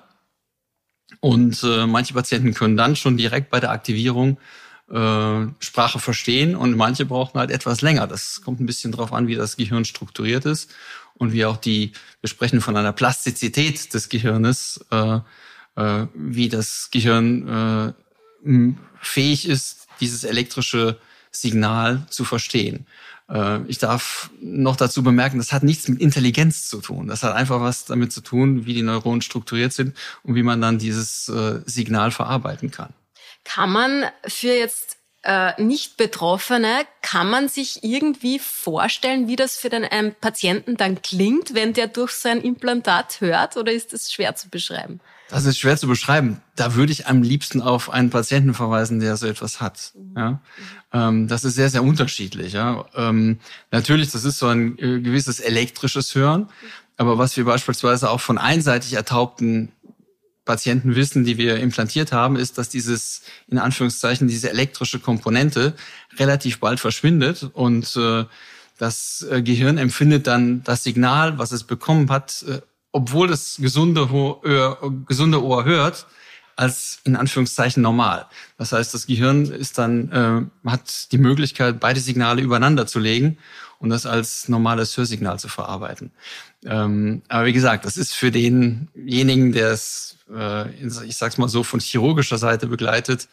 Und 1.19 1.63
äh, 1.63 1.87
manche 1.87 2.13
Patienten 2.13 2.53
können 2.53 2.77
dann 2.77 2.95
schon 2.95 3.17
direkt 3.17 3.49
bei 3.49 3.59
der 3.59 3.71
Aktivierung 3.71 4.37
äh, 4.91 5.47
Sprache 5.59 5.99
verstehen 5.99 6.55
und 6.55 6.75
manche 6.75 7.05
brauchen 7.05 7.39
halt 7.39 7.49
etwas 7.49 7.81
länger. 7.81 8.05
Das 8.05 8.41
kommt 8.41 8.59
ein 8.59 8.67
bisschen 8.67 8.91
drauf 8.91 9.13
an, 9.13 9.27
wie 9.27 9.35
das 9.35 9.57
Gehirn 9.57 9.85
strukturiert 9.85 10.45
ist 10.45 10.71
und 11.15 11.33
wie 11.33 11.45
auch 11.45 11.57
die, 11.57 11.93
wir 12.21 12.29
sprechen 12.29 12.61
von 12.61 12.77
einer 12.77 12.93
Plastizität 12.93 13.93
des 13.95 14.09
Gehirnes, 14.09 14.85
äh, 14.91 15.19
äh, 15.75 16.07
wie 16.13 16.49
das 16.49 16.89
Gehirn 16.91 17.95
äh, 18.45 18.73
fähig 19.01 19.47
ist, 19.47 19.87
dieses 19.99 20.23
elektrische 20.23 20.99
Signal 21.31 22.05
zu 22.09 22.25
verstehen. 22.25 22.85
Äh, 23.29 23.61
ich 23.67 23.77
darf 23.77 24.29
noch 24.39 24.75
dazu 24.75 25.03
bemerken, 25.03 25.37
das 25.37 25.51
hat 25.51 25.63
nichts 25.63 25.87
mit 25.87 25.99
Intelligenz 25.99 26.67
zu 26.67 26.81
tun. 26.81 27.07
Das 27.07 27.23
hat 27.23 27.35
einfach 27.35 27.61
was 27.61 27.85
damit 27.85 28.11
zu 28.11 28.21
tun, 28.21 28.65
wie 28.65 28.73
die 28.73 28.83
Neuronen 28.83 29.21
strukturiert 29.21 29.73
sind 29.73 29.95
und 30.23 30.35
wie 30.35 30.43
man 30.43 30.61
dann 30.61 30.77
dieses 30.77 31.29
äh, 31.29 31.61
Signal 31.65 32.11
verarbeiten 32.11 32.71
kann. 32.71 32.93
Kann 33.43 33.71
man 33.71 34.05
für 34.25 34.53
jetzt 34.53 34.97
äh, 35.23 35.61
Nicht-Betroffene, 35.61 36.85
kann 37.01 37.29
man 37.29 37.49
sich 37.49 37.83
irgendwie 37.83 38.39
vorstellen, 38.39 39.27
wie 39.27 39.35
das 39.35 39.57
für 39.57 39.69
den 39.69 39.85
einen 39.85 40.15
Patienten 40.15 40.77
dann 40.77 41.01
klingt, 41.01 41.53
wenn 41.53 41.73
der 41.73 41.87
durch 41.87 42.11
sein 42.11 42.41
Implantat 42.41 43.21
hört, 43.21 43.57
oder 43.57 43.71
ist 43.71 43.93
das 43.93 44.11
schwer 44.11 44.35
zu 44.35 44.49
beschreiben? 44.49 44.99
Das 45.33 45.45
ist 45.45 45.57
schwer 45.57 45.77
zu 45.77 45.87
beschreiben. 45.87 46.41
Da 46.55 46.75
würde 46.75 46.91
ich 46.91 47.07
am 47.07 47.23
liebsten 47.23 47.59
auf 47.59 47.89
einen 47.89 48.11
Patienten 48.11 48.53
verweisen, 48.53 48.99
der 48.99 49.17
so 49.17 49.25
etwas 49.25 49.59
hat. 49.59 49.91
Mhm. 49.95 50.13
Ja? 50.15 50.41
Ähm, 50.93 51.27
das 51.27 51.43
ist 51.43 51.55
sehr, 51.55 51.69
sehr 51.69 51.83
unterschiedlich. 51.83 52.53
Ja? 52.53 52.85
Ähm, 52.95 53.39
natürlich, 53.71 54.11
das 54.11 54.25
ist 54.25 54.37
so 54.37 54.45
ein 54.45 54.77
äh, 54.77 54.99
gewisses 54.99 55.39
elektrisches 55.39 56.13
Hören. 56.13 56.49
Aber 56.97 57.17
was 57.17 57.35
wir 57.35 57.45
beispielsweise 57.45 58.11
auch 58.11 58.21
von 58.21 58.37
einseitig 58.37 58.93
ertaubten 58.93 59.71
Patienten 60.45 60.95
wissen, 60.95 61.23
die 61.23 61.39
wir 61.39 61.57
implantiert 61.57 62.11
haben, 62.11 62.35
ist, 62.35 62.59
dass 62.59 62.69
dieses, 62.69 63.23
in 63.47 63.57
Anführungszeichen, 63.57 64.27
diese 64.27 64.51
elektrische 64.51 64.99
Komponente 64.99 65.73
relativ 66.19 66.59
bald 66.59 66.79
verschwindet 66.79 67.49
und 67.53 67.95
äh, 67.95 68.25
das 68.77 69.25
äh, 69.31 69.41
Gehirn 69.41 69.79
empfindet 69.79 70.27
dann 70.27 70.63
das 70.63 70.83
Signal, 70.83 71.39
was 71.39 71.51
es 71.53 71.63
bekommen 71.63 72.11
hat, 72.11 72.45
äh, 72.47 72.61
obwohl 72.93 73.27
das 73.27 73.57
gesunde, 73.57 74.09
Ohr, 74.09 74.93
gesunde 75.07 75.43
Ohr 75.43 75.65
hört, 75.65 76.05
als 76.55 76.99
in 77.03 77.15
Anführungszeichen 77.15 77.81
normal. 77.81 78.27
Das 78.57 78.71
heißt, 78.71 78.93
das 78.93 79.07
Gehirn 79.07 79.45
ist 79.45 79.77
dann 79.77 80.49
äh, 80.65 80.69
hat 80.69 81.11
die 81.11 81.17
Möglichkeit, 81.17 81.79
beide 81.79 81.99
Signale 81.99 82.41
übereinander 82.41 82.85
zu 82.87 82.99
legen 82.99 83.37
und 83.79 83.89
das 83.89 84.05
als 84.05 84.47
normales 84.47 84.95
Hörsignal 84.95 85.39
zu 85.39 85.49
verarbeiten. 85.49 86.11
Ähm, 86.63 87.23
aber 87.27 87.47
wie 87.47 87.53
gesagt, 87.53 87.85
das 87.85 87.97
ist 87.97 88.13
für 88.13 88.31
denjenigen, 88.31 89.51
der 89.51 89.71
es, 89.71 90.17
äh, 90.33 90.69
ich 91.05 91.17
sag's 91.17 91.37
mal 91.37 91.49
so, 91.49 91.63
von 91.63 91.79
chirurgischer 91.79 92.37
Seite 92.37 92.67
begleitet, 92.67 93.27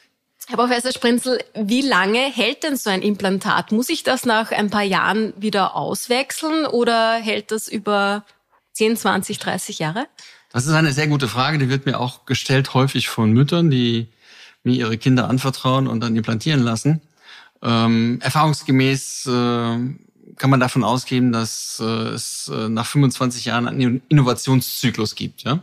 Herr 0.48 0.56
Professor 0.56 0.90
Sprinzel, 0.90 1.38
wie 1.54 1.82
lange 1.82 2.18
hält 2.18 2.64
denn 2.64 2.76
so 2.76 2.90
ein 2.90 3.02
Implantat? 3.02 3.70
Muss 3.70 3.88
ich 3.88 4.02
das 4.02 4.24
nach 4.24 4.50
ein 4.50 4.70
paar 4.70 4.82
Jahren 4.82 5.32
wieder 5.36 5.76
auswechseln 5.76 6.66
oder 6.66 7.16
hält 7.16 7.52
das 7.52 7.68
über 7.68 8.24
10, 8.72 8.96
20, 8.96 9.38
30 9.38 9.78
Jahre? 9.78 10.06
Das 10.52 10.66
ist 10.66 10.72
eine 10.72 10.92
sehr 10.92 11.06
gute 11.06 11.28
Frage. 11.28 11.58
Die 11.58 11.68
wird 11.68 11.86
mir 11.86 11.98
auch 12.00 12.26
gestellt 12.26 12.74
häufig 12.74 13.08
von 13.08 13.32
Müttern, 13.32 13.70
die 13.70 14.08
mir 14.62 14.74
ihre 14.74 14.98
Kinder 14.98 15.28
anvertrauen 15.28 15.86
und 15.86 16.00
dann 16.00 16.16
implantieren 16.16 16.62
lassen. 16.62 17.00
Ähm, 17.62 18.18
erfahrungsgemäß 18.20 19.26
äh, 19.26 19.78
kann 20.36 20.50
man 20.50 20.60
davon 20.60 20.84
ausgehen, 20.84 21.32
dass 21.32 21.80
äh, 21.80 21.84
es 21.84 22.50
äh, 22.52 22.68
nach 22.68 22.86
25 22.86 23.44
Jahren 23.44 23.68
einen 23.68 24.02
Innovationszyklus 24.08 25.14
gibt. 25.14 25.42
Ja? 25.42 25.62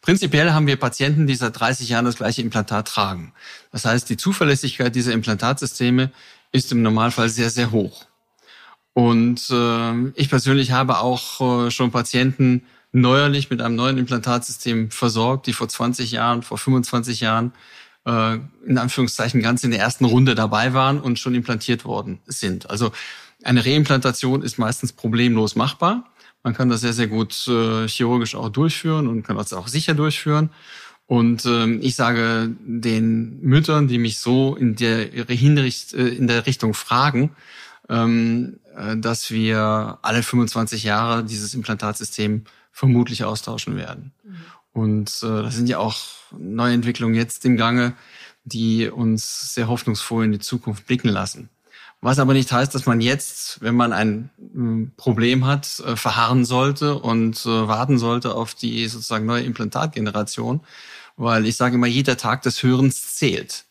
Prinzipiell 0.00 0.52
haben 0.52 0.66
wir 0.66 0.76
Patienten, 0.76 1.26
die 1.26 1.36
seit 1.36 1.58
30 1.58 1.88
Jahren 1.88 2.04
das 2.04 2.16
gleiche 2.16 2.42
Implantat 2.42 2.88
tragen. 2.88 3.32
Das 3.70 3.84
heißt, 3.84 4.10
die 4.10 4.16
Zuverlässigkeit 4.16 4.94
dieser 4.94 5.12
Implantatsysteme 5.12 6.10
ist 6.50 6.72
im 6.72 6.82
Normalfall 6.82 7.28
sehr, 7.28 7.50
sehr 7.50 7.70
hoch. 7.70 8.04
Und 8.94 9.48
äh, 9.50 10.10
ich 10.14 10.28
persönlich 10.28 10.72
habe 10.72 10.98
auch 10.98 11.66
äh, 11.66 11.70
schon 11.70 11.90
Patienten 11.90 12.62
neuerlich 12.92 13.48
mit 13.48 13.62
einem 13.62 13.74
neuen 13.74 13.98
Implantatsystem 13.98 14.90
versorgt, 14.90 15.46
die 15.46 15.54
vor 15.54 15.68
20 15.68 16.12
Jahren, 16.12 16.42
vor 16.42 16.58
25 16.58 17.20
Jahren 17.20 17.52
äh, 18.04 18.38
in 18.66 18.78
Anführungszeichen 18.78 19.40
ganz 19.40 19.64
in 19.64 19.70
der 19.70 19.80
ersten 19.80 20.04
Runde 20.04 20.34
dabei 20.34 20.74
waren 20.74 21.00
und 21.00 21.18
schon 21.18 21.34
implantiert 21.34 21.84
worden 21.84 22.20
sind. 22.26 22.68
Also 22.68 22.92
eine 23.42 23.64
Reimplantation 23.64 24.42
ist 24.42 24.58
meistens 24.58 24.92
problemlos 24.92 25.56
machbar. 25.56 26.04
Man 26.42 26.54
kann 26.54 26.68
das 26.68 26.80
sehr, 26.80 26.92
sehr 26.92 27.06
gut 27.06 27.48
äh, 27.48 27.88
chirurgisch 27.88 28.34
auch 28.34 28.48
durchführen 28.48 29.06
und 29.06 29.22
kann 29.22 29.36
das 29.36 29.52
auch 29.52 29.68
sicher 29.68 29.94
durchführen. 29.94 30.50
Und 31.06 31.46
ähm, 31.46 31.80
ich 31.82 31.94
sage 31.94 32.50
den 32.60 33.40
Müttern, 33.40 33.88
die 33.88 33.98
mich 33.98 34.18
so 34.18 34.54
in 34.56 34.76
der, 34.76 35.12
äh, 35.14 36.08
in 36.08 36.26
der 36.26 36.46
Richtung 36.46 36.74
fragen, 36.74 37.30
ähm, 37.88 38.60
äh, 38.76 38.96
dass 38.96 39.30
wir 39.30 39.98
alle 40.02 40.22
25 40.22 40.84
Jahre 40.84 41.24
dieses 41.24 41.54
Implantatsystem 41.54 42.44
vermutlich 42.70 43.24
austauschen 43.24 43.76
werden. 43.76 44.12
Mhm. 44.24 44.36
Und 44.72 45.18
äh, 45.22 45.42
da 45.42 45.50
sind 45.50 45.68
ja 45.68 45.78
auch 45.78 45.96
neue 46.36 46.74
Entwicklungen 46.74 47.14
jetzt 47.14 47.44
im 47.44 47.56
Gange, 47.56 47.94
die 48.44 48.88
uns 48.88 49.54
sehr 49.54 49.68
hoffnungsvoll 49.68 50.24
in 50.24 50.32
die 50.32 50.38
Zukunft 50.38 50.86
blicken 50.86 51.08
lassen. 51.08 51.50
Was 52.00 52.18
aber 52.18 52.32
nicht 52.32 52.50
heißt, 52.50 52.74
dass 52.74 52.84
man 52.84 53.00
jetzt, 53.00 53.62
wenn 53.62 53.76
man 53.76 53.92
ein 53.92 54.30
hm, 54.52 54.92
Problem 54.96 55.46
hat, 55.46 55.78
äh, 55.80 55.94
verharren 55.94 56.44
sollte 56.44 56.98
und 56.98 57.46
äh, 57.46 57.68
warten 57.68 57.96
sollte 57.96 58.34
auf 58.34 58.54
die 58.54 58.88
sozusagen 58.88 59.24
neue 59.24 59.44
Implantatgeneration, 59.44 60.62
weil 61.16 61.46
ich 61.46 61.56
sage 61.56 61.76
immer, 61.76 61.86
jeder 61.86 62.16
Tag 62.16 62.42
des 62.42 62.62
Hörens 62.62 63.14
zählt. 63.14 63.66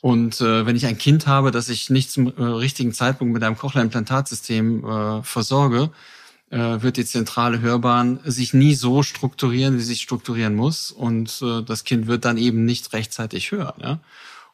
Und 0.00 0.40
äh, 0.40 0.66
wenn 0.66 0.76
ich 0.76 0.86
ein 0.86 0.98
Kind 0.98 1.26
habe, 1.26 1.50
das 1.50 1.68
ich 1.68 1.90
nicht 1.90 2.10
zum 2.10 2.32
äh, 2.36 2.42
richtigen 2.42 2.92
Zeitpunkt 2.92 3.34
mit 3.34 3.42
einem 3.42 3.56
Cochlea-Implantatsystem 3.56 4.84
äh, 4.84 5.22
versorge, 5.22 5.90
äh, 6.50 6.58
wird 6.58 6.96
die 6.96 7.04
zentrale 7.04 7.60
Hörbahn 7.60 8.20
sich 8.24 8.54
nie 8.54 8.74
so 8.74 9.02
strukturieren, 9.02 9.76
wie 9.76 9.80
sie 9.80 9.86
sich 9.86 10.02
strukturieren 10.02 10.54
muss. 10.54 10.92
Und 10.92 11.42
äh, 11.42 11.62
das 11.62 11.84
Kind 11.84 12.06
wird 12.06 12.24
dann 12.24 12.36
eben 12.36 12.64
nicht 12.64 12.92
rechtzeitig 12.92 13.52
hören. 13.52 13.74
Ja? 13.82 14.00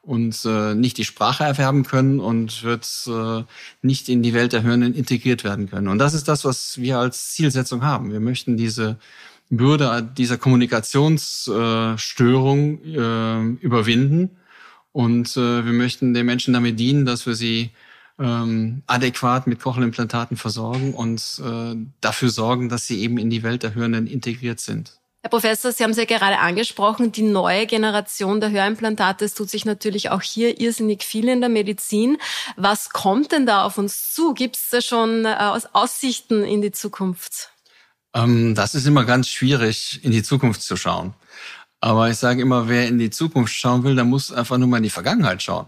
und 0.02 0.44
äh, 0.44 0.75
nicht 0.75 0.99
die 0.99 1.04
Sprache 1.04 1.44
erwerben 1.44 1.84
können 1.84 2.18
und 2.18 2.64
wird 2.64 2.88
äh, 3.06 3.44
nicht 3.82 4.08
in 4.08 4.20
die 4.22 4.34
Welt 4.34 4.52
der 4.52 4.64
Hörenden 4.64 4.94
integriert 4.94 5.44
werden 5.44 5.70
können. 5.70 5.87
Und 5.88 5.99
das 5.99 6.12
ist 6.12 6.26
das, 6.26 6.44
was 6.44 6.78
wir 6.78 6.99
als 6.99 7.30
Zielsetzung 7.30 7.84
haben. 7.84 8.11
Wir 8.12 8.18
möchten 8.18 8.56
diese 8.56 8.96
Bürde 9.49 10.11
dieser 10.16 10.38
Kommunikationsstörung 10.38 12.84
äh, 12.84 13.42
überwinden 13.64 14.30
und 14.92 15.37
äh, 15.37 15.64
wir 15.64 15.72
möchten 15.72 16.14
den 16.14 16.26
Menschen 16.26 16.54
damit 16.54 16.78
dienen, 16.78 17.04
dass 17.04 17.26
wir 17.26 17.34
sie 17.34 17.70
ähm, 18.18 18.82
adäquat 18.87 19.46
mit 19.46 19.61
Cochlearimplantaten 19.61 20.37
versorgen 20.37 20.94
und 20.94 21.40
äh, 21.44 21.75
dafür 22.00 22.28
sorgen, 22.28 22.68
dass 22.68 22.87
sie 22.87 23.00
eben 23.00 23.18
in 23.18 23.30
die 23.30 23.42
Welt 23.42 23.62
der 23.62 23.75
Hörenden 23.75 24.06
integriert 24.06 24.61
sind. 24.61 24.99
Herr 25.22 25.30
Professor, 25.30 25.70
Sie 25.70 25.84
haben 25.84 25.92
es 25.92 25.99
ja 25.99 26.04
gerade 26.04 26.40
angesprochen, 26.40 27.12
die 27.12 27.22
neue 27.22 27.66
Generation 27.66 28.40
der 28.40 28.50
Hörimplantate, 28.50 29.25
es 29.25 29.34
tut 29.34 29.49
sich 29.49 29.64
natürlich 29.64 30.11
auch 30.11 30.20
hier 30.20 30.61
irrsinnig 30.61 31.04
viel 31.04 31.28
in 31.28 31.40
der 31.40 31.49
Medizin. 31.49 32.18
Was 32.56 32.90
kommt 32.90 33.30
denn 33.30 33.46
da 33.46 33.64
auf 33.64 33.78
uns 33.78 34.12
zu? 34.12 34.34
Gibt 34.34 34.56
es 34.56 34.70
da 34.70 34.80
schon 34.80 35.25
äh, 35.25 35.61
Aussichten 35.72 36.42
in 36.42 36.61
die 36.61 36.72
Zukunft? 36.72 37.50
Ähm, 38.14 38.56
das 38.56 38.75
ist 38.75 38.84
immer 38.84 39.04
ganz 39.04 39.28
schwierig, 39.28 40.00
in 40.02 40.11
die 40.11 40.25
Zukunft 40.25 40.62
zu 40.62 40.76
schauen. 40.76 41.14
Aber 41.82 42.08
ich 42.08 42.16
sage 42.16 42.40
immer, 42.40 42.68
wer 42.68 42.86
in 42.86 42.98
die 42.98 43.10
Zukunft 43.10 43.52
schauen 43.52 43.82
will, 43.82 43.96
der 43.96 44.04
muss 44.04 44.32
einfach 44.32 44.56
nur 44.56 44.68
mal 44.68 44.76
in 44.76 44.84
die 44.84 44.90
Vergangenheit 44.90 45.42
schauen. 45.42 45.66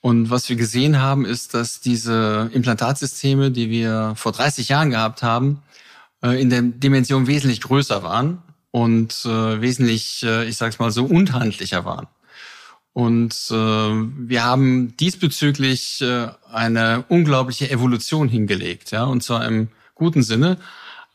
Und 0.00 0.28
was 0.28 0.48
wir 0.48 0.56
gesehen 0.56 1.00
haben, 1.00 1.24
ist, 1.24 1.54
dass 1.54 1.80
diese 1.80 2.50
Implantatsysteme, 2.52 3.52
die 3.52 3.70
wir 3.70 4.14
vor 4.16 4.32
30 4.32 4.68
Jahren 4.68 4.90
gehabt 4.90 5.22
haben, 5.22 5.62
äh, 6.20 6.40
in 6.40 6.50
der 6.50 6.62
Dimension 6.62 7.28
wesentlich 7.28 7.60
größer 7.60 8.02
waren 8.02 8.42
und 8.72 9.24
äh, 9.24 9.60
wesentlich, 9.60 10.24
äh, 10.24 10.48
ich 10.48 10.56
sag's 10.56 10.80
mal 10.80 10.90
so, 10.90 11.04
unhandlicher 11.04 11.84
waren. 11.84 12.08
Und 12.92 13.50
wir 13.50 14.42
haben 14.42 14.96
diesbezüglich 14.96 16.02
eine 16.50 17.04
unglaubliche 17.10 17.70
Evolution 17.70 18.26
hingelegt, 18.26 18.90
ja, 18.90 19.04
und 19.04 19.22
zwar 19.22 19.44
im 19.44 19.68
guten 19.94 20.22
Sinne, 20.22 20.56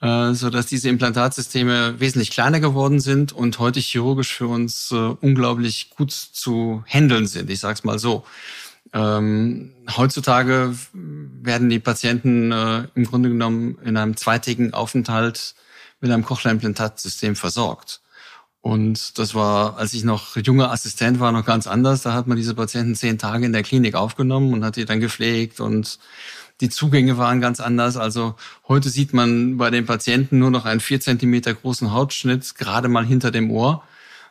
so 0.01 0.49
dass 0.49 0.65
diese 0.65 0.89
Implantatsysteme 0.89 1.99
wesentlich 1.99 2.31
kleiner 2.31 2.59
geworden 2.59 2.99
sind 2.99 3.33
und 3.33 3.59
heute 3.59 3.79
chirurgisch 3.79 4.33
für 4.33 4.47
uns 4.47 4.91
äh, 4.91 4.95
unglaublich 4.95 5.91
gut 5.91 6.11
zu 6.11 6.83
handeln 6.87 7.27
sind. 7.27 7.49
Ich 7.51 7.59
sag's 7.59 7.83
mal 7.83 7.99
so. 7.99 8.25
Ähm, 8.93 9.73
heutzutage 9.95 10.75
werden 10.93 11.69
die 11.69 11.79
Patienten 11.79 12.51
äh, 12.51 12.87
im 12.95 13.05
Grunde 13.05 13.29
genommen 13.29 13.77
in 13.83 13.95
einem 13.95 14.17
zweitägigen 14.17 14.73
Aufenthalt 14.73 15.53
mit 16.01 16.11
einem 16.11 16.25
Cochlea-Implantatsystem 16.25 17.35
versorgt. 17.35 18.01
Und 18.61 19.17
das 19.17 19.33
war, 19.33 19.77
als 19.77 19.93
ich 19.93 20.03
noch 20.03 20.35
junger 20.37 20.71
Assistent 20.71 21.19
war, 21.19 21.31
noch 21.31 21.45
ganz 21.45 21.67
anders. 21.67 22.03
Da 22.03 22.13
hat 22.13 22.27
man 22.27 22.37
diese 22.37 22.53
Patienten 22.53 22.95
zehn 22.95 23.17
Tage 23.17 23.45
in 23.45 23.53
der 23.53 23.63
Klinik 23.63 23.95
aufgenommen 23.95 24.53
und 24.53 24.63
hat 24.63 24.75
die 24.75 24.85
dann 24.85 24.99
gepflegt 24.99 25.59
und 25.59 25.97
die 26.61 26.69
Zugänge 26.69 27.17
waren 27.17 27.41
ganz 27.41 27.59
anders. 27.59 27.97
Also 27.97 28.35
heute 28.67 28.89
sieht 28.89 29.13
man 29.13 29.57
bei 29.57 29.69
den 29.69 29.85
Patienten 29.85 30.39
nur 30.39 30.51
noch 30.51 30.65
einen 30.65 30.79
vier 30.79 31.01
Zentimeter 31.01 31.53
großen 31.53 31.91
Hautschnitt, 31.91 32.55
gerade 32.55 32.87
mal 32.87 33.05
hinter 33.05 33.31
dem 33.31 33.51
Ohr. 33.51 33.83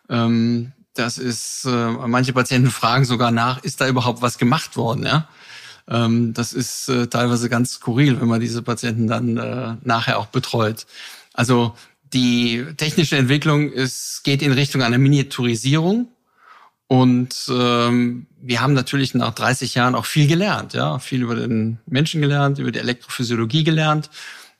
Ähm, 0.08 0.72
das 0.94 1.18
ist, 1.18 1.64
äh, 1.66 1.90
manche 2.06 2.32
Patienten 2.32 2.70
fragen 2.70 3.04
sogar 3.04 3.30
nach, 3.30 3.62
ist 3.62 3.80
da 3.80 3.88
überhaupt 3.88 4.22
was 4.22 4.38
gemacht 4.38 4.76
worden? 4.76 5.04
Ja? 5.04 5.28
Ähm, 5.88 6.32
das 6.32 6.52
ist 6.52 6.88
äh, 6.88 7.08
teilweise 7.08 7.48
ganz 7.48 7.74
skurril, 7.74 8.20
wenn 8.20 8.28
man 8.28 8.40
diese 8.40 8.62
Patienten 8.62 9.08
dann 9.08 9.36
äh, 9.36 9.74
nachher 9.82 10.18
auch 10.18 10.26
betreut. 10.26 10.86
Also 11.34 11.74
die 12.12 12.64
technische 12.76 13.16
Entwicklung 13.16 13.72
ist, 13.72 14.22
geht 14.24 14.42
in 14.42 14.52
Richtung 14.52 14.82
einer 14.82 14.98
Miniaturisierung. 14.98 16.08
Und 16.90 17.48
ähm, 17.48 18.26
wir 18.42 18.60
haben 18.60 18.72
natürlich 18.72 19.14
nach 19.14 19.32
30 19.32 19.76
Jahren 19.76 19.94
auch 19.94 20.06
viel 20.06 20.26
gelernt, 20.26 20.72
ja, 20.72 20.98
viel 20.98 21.22
über 21.22 21.36
den 21.36 21.78
Menschen 21.86 22.20
gelernt, 22.20 22.58
über 22.58 22.72
die 22.72 22.80
Elektrophysiologie 22.80 23.62
gelernt. 23.62 24.10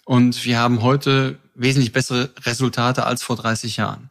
Und 0.04 0.44
wir 0.44 0.60
haben 0.60 0.80
heute 0.80 1.38
wesentlich 1.56 1.90
bessere 1.90 2.30
Resultate 2.46 3.04
als 3.04 3.24
vor 3.24 3.34
30 3.34 3.78
Jahren. 3.78 4.10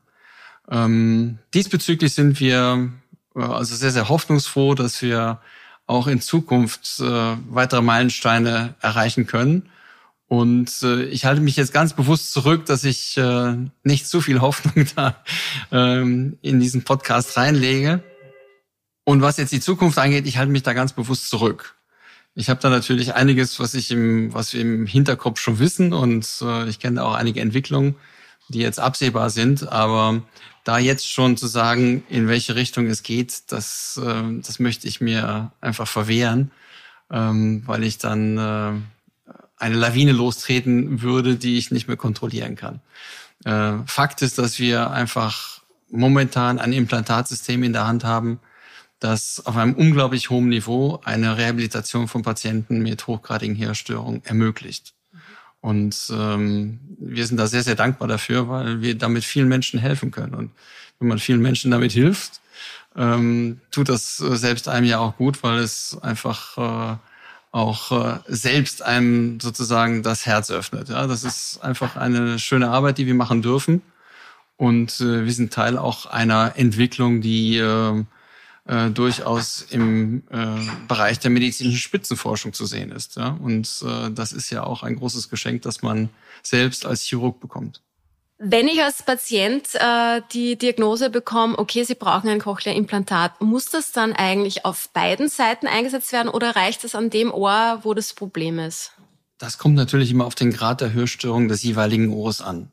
Ähm, 0.69 1.37
diesbezüglich 1.53 2.13
sind 2.13 2.41
wir 2.41 2.91
äh, 3.37 3.39
also 3.39 3.73
sehr, 3.73 3.91
sehr 3.91 4.09
hoffnungsfroh, 4.09 4.75
dass 4.75 5.01
wir 5.01 5.39
auch 5.87 6.07
in 6.07 6.19
Zukunft 6.19 6.99
äh, 6.99 7.37
weitere 7.49 7.81
Meilensteine 7.81 8.75
erreichen 8.81 9.27
können. 9.27 9.69
Und 10.27 10.83
äh, 10.83 11.03
ich 11.05 11.23
halte 11.23 11.39
mich 11.39 11.55
jetzt 11.55 11.71
ganz 11.71 11.93
bewusst 11.93 12.33
zurück, 12.33 12.65
dass 12.65 12.83
ich 12.83 13.15
äh, 13.15 13.55
nicht 13.83 14.09
zu 14.09 14.19
viel 14.19 14.41
Hoffnung 14.41 14.85
da 14.97 15.15
ähm, 15.71 16.37
in 16.41 16.59
diesen 16.59 16.83
Podcast 16.83 17.37
reinlege. 17.37 18.03
Und 19.09 19.23
was 19.23 19.37
jetzt 19.37 19.51
die 19.51 19.59
Zukunft 19.59 19.97
angeht, 19.97 20.27
ich 20.27 20.37
halte 20.37 20.51
mich 20.51 20.61
da 20.61 20.73
ganz 20.73 20.93
bewusst 20.93 21.31
zurück. 21.31 21.73
Ich 22.35 22.47
habe 22.47 22.59
da 22.61 22.69
natürlich 22.69 23.15
einiges, 23.15 23.59
was 23.59 23.73
ich 23.73 23.89
im, 23.89 24.31
was 24.35 24.53
wir 24.53 24.61
im 24.61 24.85
Hinterkopf 24.85 25.39
schon 25.39 25.57
wissen 25.57 25.93
und 25.93 26.27
äh, 26.43 26.69
ich 26.69 26.77
kenne 26.77 27.03
auch 27.03 27.15
einige 27.15 27.41
Entwicklungen, 27.41 27.95
die 28.49 28.59
jetzt 28.59 28.79
absehbar 28.79 29.31
sind. 29.31 29.67
Aber 29.67 30.21
da 30.63 30.77
jetzt 30.77 31.11
schon 31.11 31.37
zu 31.37 31.47
sagen, 31.47 32.03
in 32.07 32.27
welche 32.27 32.53
Richtung 32.53 32.85
es 32.85 33.01
geht, 33.01 33.51
das, 33.51 33.99
äh, 33.99 34.41
das 34.43 34.59
möchte 34.59 34.87
ich 34.87 35.01
mir 35.01 35.53
einfach 35.59 35.87
verwehren, 35.87 36.51
ähm, 37.09 37.63
weil 37.65 37.85
ich 37.85 37.97
dann 37.97 38.37
äh, 38.37 38.73
eine 39.57 39.75
Lawine 39.75 40.11
lostreten 40.11 41.01
würde, 41.01 41.35
die 41.35 41.57
ich 41.57 41.71
nicht 41.71 41.87
mehr 41.87 41.97
kontrollieren 41.97 42.55
kann. 42.55 42.79
Äh, 43.43 43.83
Fakt 43.87 44.21
ist, 44.21 44.37
dass 44.37 44.59
wir 44.59 44.91
einfach 44.91 45.61
momentan 45.89 46.59
ein 46.59 46.73
Implantatsystem 46.73 47.63
in 47.63 47.73
der 47.73 47.87
Hand 47.87 48.03
haben, 48.03 48.39
das 48.99 49.45
auf 49.45 49.55
einem 49.55 49.73
unglaublich 49.75 50.29
hohen 50.29 50.49
Niveau 50.49 50.99
eine 51.03 51.37
Rehabilitation 51.37 52.07
von 52.07 52.21
Patienten 52.21 52.81
mit 52.81 53.07
hochgradigen 53.07 53.55
Hirnstörungen 53.55 54.23
ermöglicht. 54.25 54.93
Und 55.61 56.11
ähm, 56.13 56.79
wir 56.99 57.25
sind 57.25 57.37
da 57.37 57.47
sehr, 57.47 57.63
sehr 57.63 57.75
dankbar 57.75 58.07
dafür, 58.07 58.47
weil 58.49 58.81
wir 58.81 58.97
damit 58.97 59.23
vielen 59.23 59.47
Menschen 59.47 59.79
helfen 59.79 60.11
können. 60.11 60.33
Und 60.33 60.51
wenn 60.99 61.07
man 61.07 61.19
vielen 61.19 61.41
Menschen 61.41 61.71
damit 61.71 61.91
hilft, 61.91 62.41
ähm, 62.95 63.59
tut 63.71 63.89
das 63.89 64.19
äh, 64.19 64.35
selbst 64.35 64.67
einem 64.67 64.85
ja 64.85 64.99
auch 64.99 65.17
gut, 65.17 65.43
weil 65.43 65.59
es 65.59 65.97
einfach 66.01 66.57
äh, 66.57 66.97
auch 67.51 67.91
äh, 67.91 68.19
selbst 68.27 68.81
einem 68.81 69.39
sozusagen 69.39 70.03
das 70.03 70.25
Herz 70.25 70.51
öffnet. 70.51 70.89
Ja, 70.89 71.07
das 71.07 71.23
ist 71.23 71.59
einfach 71.61 71.95
eine 71.95 72.39
schöne 72.39 72.69
Arbeit, 72.69 72.97
die 72.97 73.05
wir 73.05 73.15
machen 73.15 73.41
dürfen. 73.41 73.81
Und 74.55 74.99
äh, 74.99 75.25
wir 75.25 75.33
sind 75.33 75.53
Teil 75.53 75.77
auch 75.77 76.05
einer 76.05 76.53
Entwicklung, 76.55 77.21
die 77.21 77.57
äh, 77.57 78.03
äh, 78.69 78.91
durchaus 78.91 79.65
im 79.71 80.23
äh, 80.29 80.45
Bereich 80.87 81.17
der 81.17 81.31
medizinischen 81.31 81.79
Spitzenforschung 81.79 82.53
zu 82.53 82.67
sehen 82.67 82.91
ist. 82.91 83.15
Ja? 83.15 83.37
Und 83.41 83.83
äh, 83.83 84.11
das 84.11 84.31
ist 84.31 84.51
ja 84.51 84.63
auch 84.63 84.83
ein 84.83 84.95
großes 84.95 85.29
Geschenk, 85.29 85.63
das 85.63 85.81
man 85.81 86.09
selbst 86.43 86.85
als 86.85 87.01
Chirurg 87.01 87.39
bekommt. 87.39 87.81
Wenn 88.37 88.67
ich 88.67 88.81
als 88.81 89.03
Patient 89.03 89.67
äh, 89.73 90.21
die 90.31 90.55
Diagnose 90.55 91.09
bekomme, 91.09 91.57
okay, 91.57 91.83
Sie 91.83 91.95
brauchen 91.95 92.29
ein 92.29 92.39
Cochlea-Implantat, 92.39 93.41
muss 93.41 93.65
das 93.65 93.91
dann 93.91 94.13
eigentlich 94.13 94.63
auf 94.65 94.89
beiden 94.89 95.27
Seiten 95.29 95.67
eingesetzt 95.67 96.13
werden 96.13 96.29
oder 96.29 96.55
reicht 96.55 96.83
es 96.83 96.95
an 96.95 97.09
dem 97.09 97.33
Ohr, 97.33 97.79
wo 97.81 97.93
das 97.93 98.13
Problem 98.13 98.59
ist? 98.59 98.91
Das 99.39 99.57
kommt 99.57 99.75
natürlich 99.75 100.11
immer 100.11 100.25
auf 100.25 100.35
den 100.35 100.53
Grad 100.53 100.79
der 100.79 100.93
Hörstörung 100.93 101.47
des 101.47 101.63
jeweiligen 101.63 102.13
Ohres 102.13 102.41
an. 102.41 102.71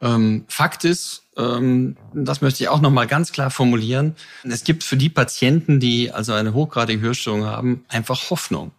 Ähm, 0.00 0.44
Fakt 0.48 0.84
ist, 0.84 1.24
ähm, 1.36 1.96
das 2.14 2.40
möchte 2.40 2.62
ich 2.62 2.68
auch 2.68 2.80
nochmal 2.80 3.06
ganz 3.06 3.32
klar 3.32 3.50
formulieren, 3.50 4.14
es 4.44 4.64
gibt 4.64 4.84
für 4.84 4.96
die 4.96 5.08
Patienten, 5.08 5.80
die 5.80 6.12
also 6.12 6.32
eine 6.32 6.54
hochgradige 6.54 7.00
Hörstörung 7.00 7.44
haben, 7.44 7.84
einfach 7.88 8.30
Hoffnung. 8.30 8.72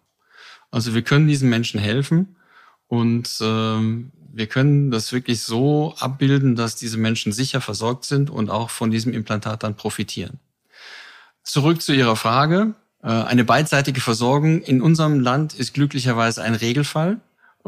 Also 0.72 0.94
wir 0.94 1.02
können 1.02 1.28
diesen 1.28 1.50
Menschen 1.50 1.80
helfen 1.80 2.36
und 2.88 3.38
ähm, 3.42 4.12
wir 4.32 4.48
können 4.48 4.92
das 4.92 5.12
wirklich 5.12 5.42
so 5.42 5.96
abbilden, 6.00 6.56
dass 6.56 6.76
diese 6.76 6.98
Menschen 6.98 7.32
sicher 7.32 7.62
versorgt 7.62 8.06
sind 8.06 8.30
und 8.30 8.50
auch 8.50 8.70
von 8.70 8.92
diesem 8.92 9.14
Implantat 9.14 9.64
dann 9.64 9.76
profitieren. 9.76 10.40
Zurück 11.44 11.82
zu 11.82 11.94
Ihrer 11.94 12.16
Frage. 12.16 12.76
Äh, 13.02 13.08
eine 13.08 13.44
beidseitige 13.44 14.02
Versorgung 14.02 14.62
in 14.62 14.82
unserem 14.82 15.20
Land 15.20 15.54
ist 15.54 15.74
glücklicherweise 15.74 16.44
ein 16.44 16.56
Regelfall. 16.56 17.20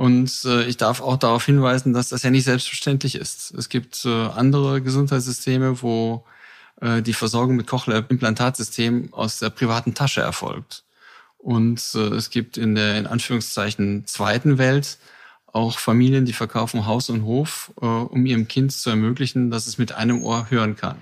Und 0.01 0.45
äh, 0.45 0.63
ich 0.63 0.77
darf 0.77 0.99
auch 0.99 1.15
darauf 1.17 1.45
hinweisen, 1.45 1.93
dass 1.93 2.09
das 2.09 2.23
ja 2.23 2.31
nicht 2.31 2.45
selbstverständlich 2.45 3.13
ist. 3.13 3.53
Es 3.53 3.69
gibt 3.69 4.03
äh, 4.03 4.09
andere 4.09 4.81
Gesundheitssysteme, 4.81 5.81
wo 5.83 6.25
die 6.83 7.13
Versorgung 7.13 7.57
mit 7.57 7.67
Cochlea-Implantatsystem 7.67 9.13
aus 9.13 9.37
der 9.37 9.51
privaten 9.51 9.93
Tasche 9.93 10.21
erfolgt. 10.21 10.83
Und 11.37 11.93
es 11.93 12.31
gibt 12.31 12.57
in 12.57 12.73
der 12.73 12.97
in 12.97 13.05
Anführungszeichen 13.05 14.07
zweiten 14.07 14.57
Welt 14.57 14.97
auch 15.45 15.77
Familien, 15.77 16.25
die 16.25 16.33
verkaufen 16.33 16.87
Haus 16.87 17.11
und 17.11 17.23
Hof, 17.23 17.71
um 17.75 18.25
ihrem 18.25 18.47
Kind 18.47 18.71
zu 18.71 18.89
ermöglichen, 18.89 19.51
dass 19.51 19.67
es 19.67 19.77
mit 19.77 19.91
einem 19.91 20.23
Ohr 20.23 20.49
hören 20.49 20.75
kann. 20.75 20.97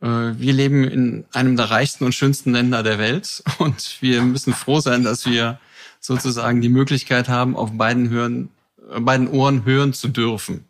Äh, 0.00 0.38
wir 0.38 0.52
leben 0.52 0.84
in 0.84 1.24
einem 1.32 1.56
der 1.56 1.70
reichsten 1.70 2.04
und 2.04 2.14
schönsten 2.14 2.52
Länder 2.52 2.82
der 2.82 2.98
Welt 2.98 3.42
und 3.58 3.98
wir 4.00 4.22
müssen 4.22 4.52
froh 4.52 4.80
sein, 4.80 5.04
dass 5.04 5.26
wir 5.26 5.60
sozusagen 6.00 6.60
die 6.60 6.68
Möglichkeit 6.68 7.28
haben, 7.28 7.56
auf 7.56 7.72
beiden, 7.72 8.08
hören, 8.08 8.48
beiden 8.98 9.28
Ohren 9.28 9.64
hören 9.64 9.92
zu 9.92 10.08
dürfen. 10.08 10.64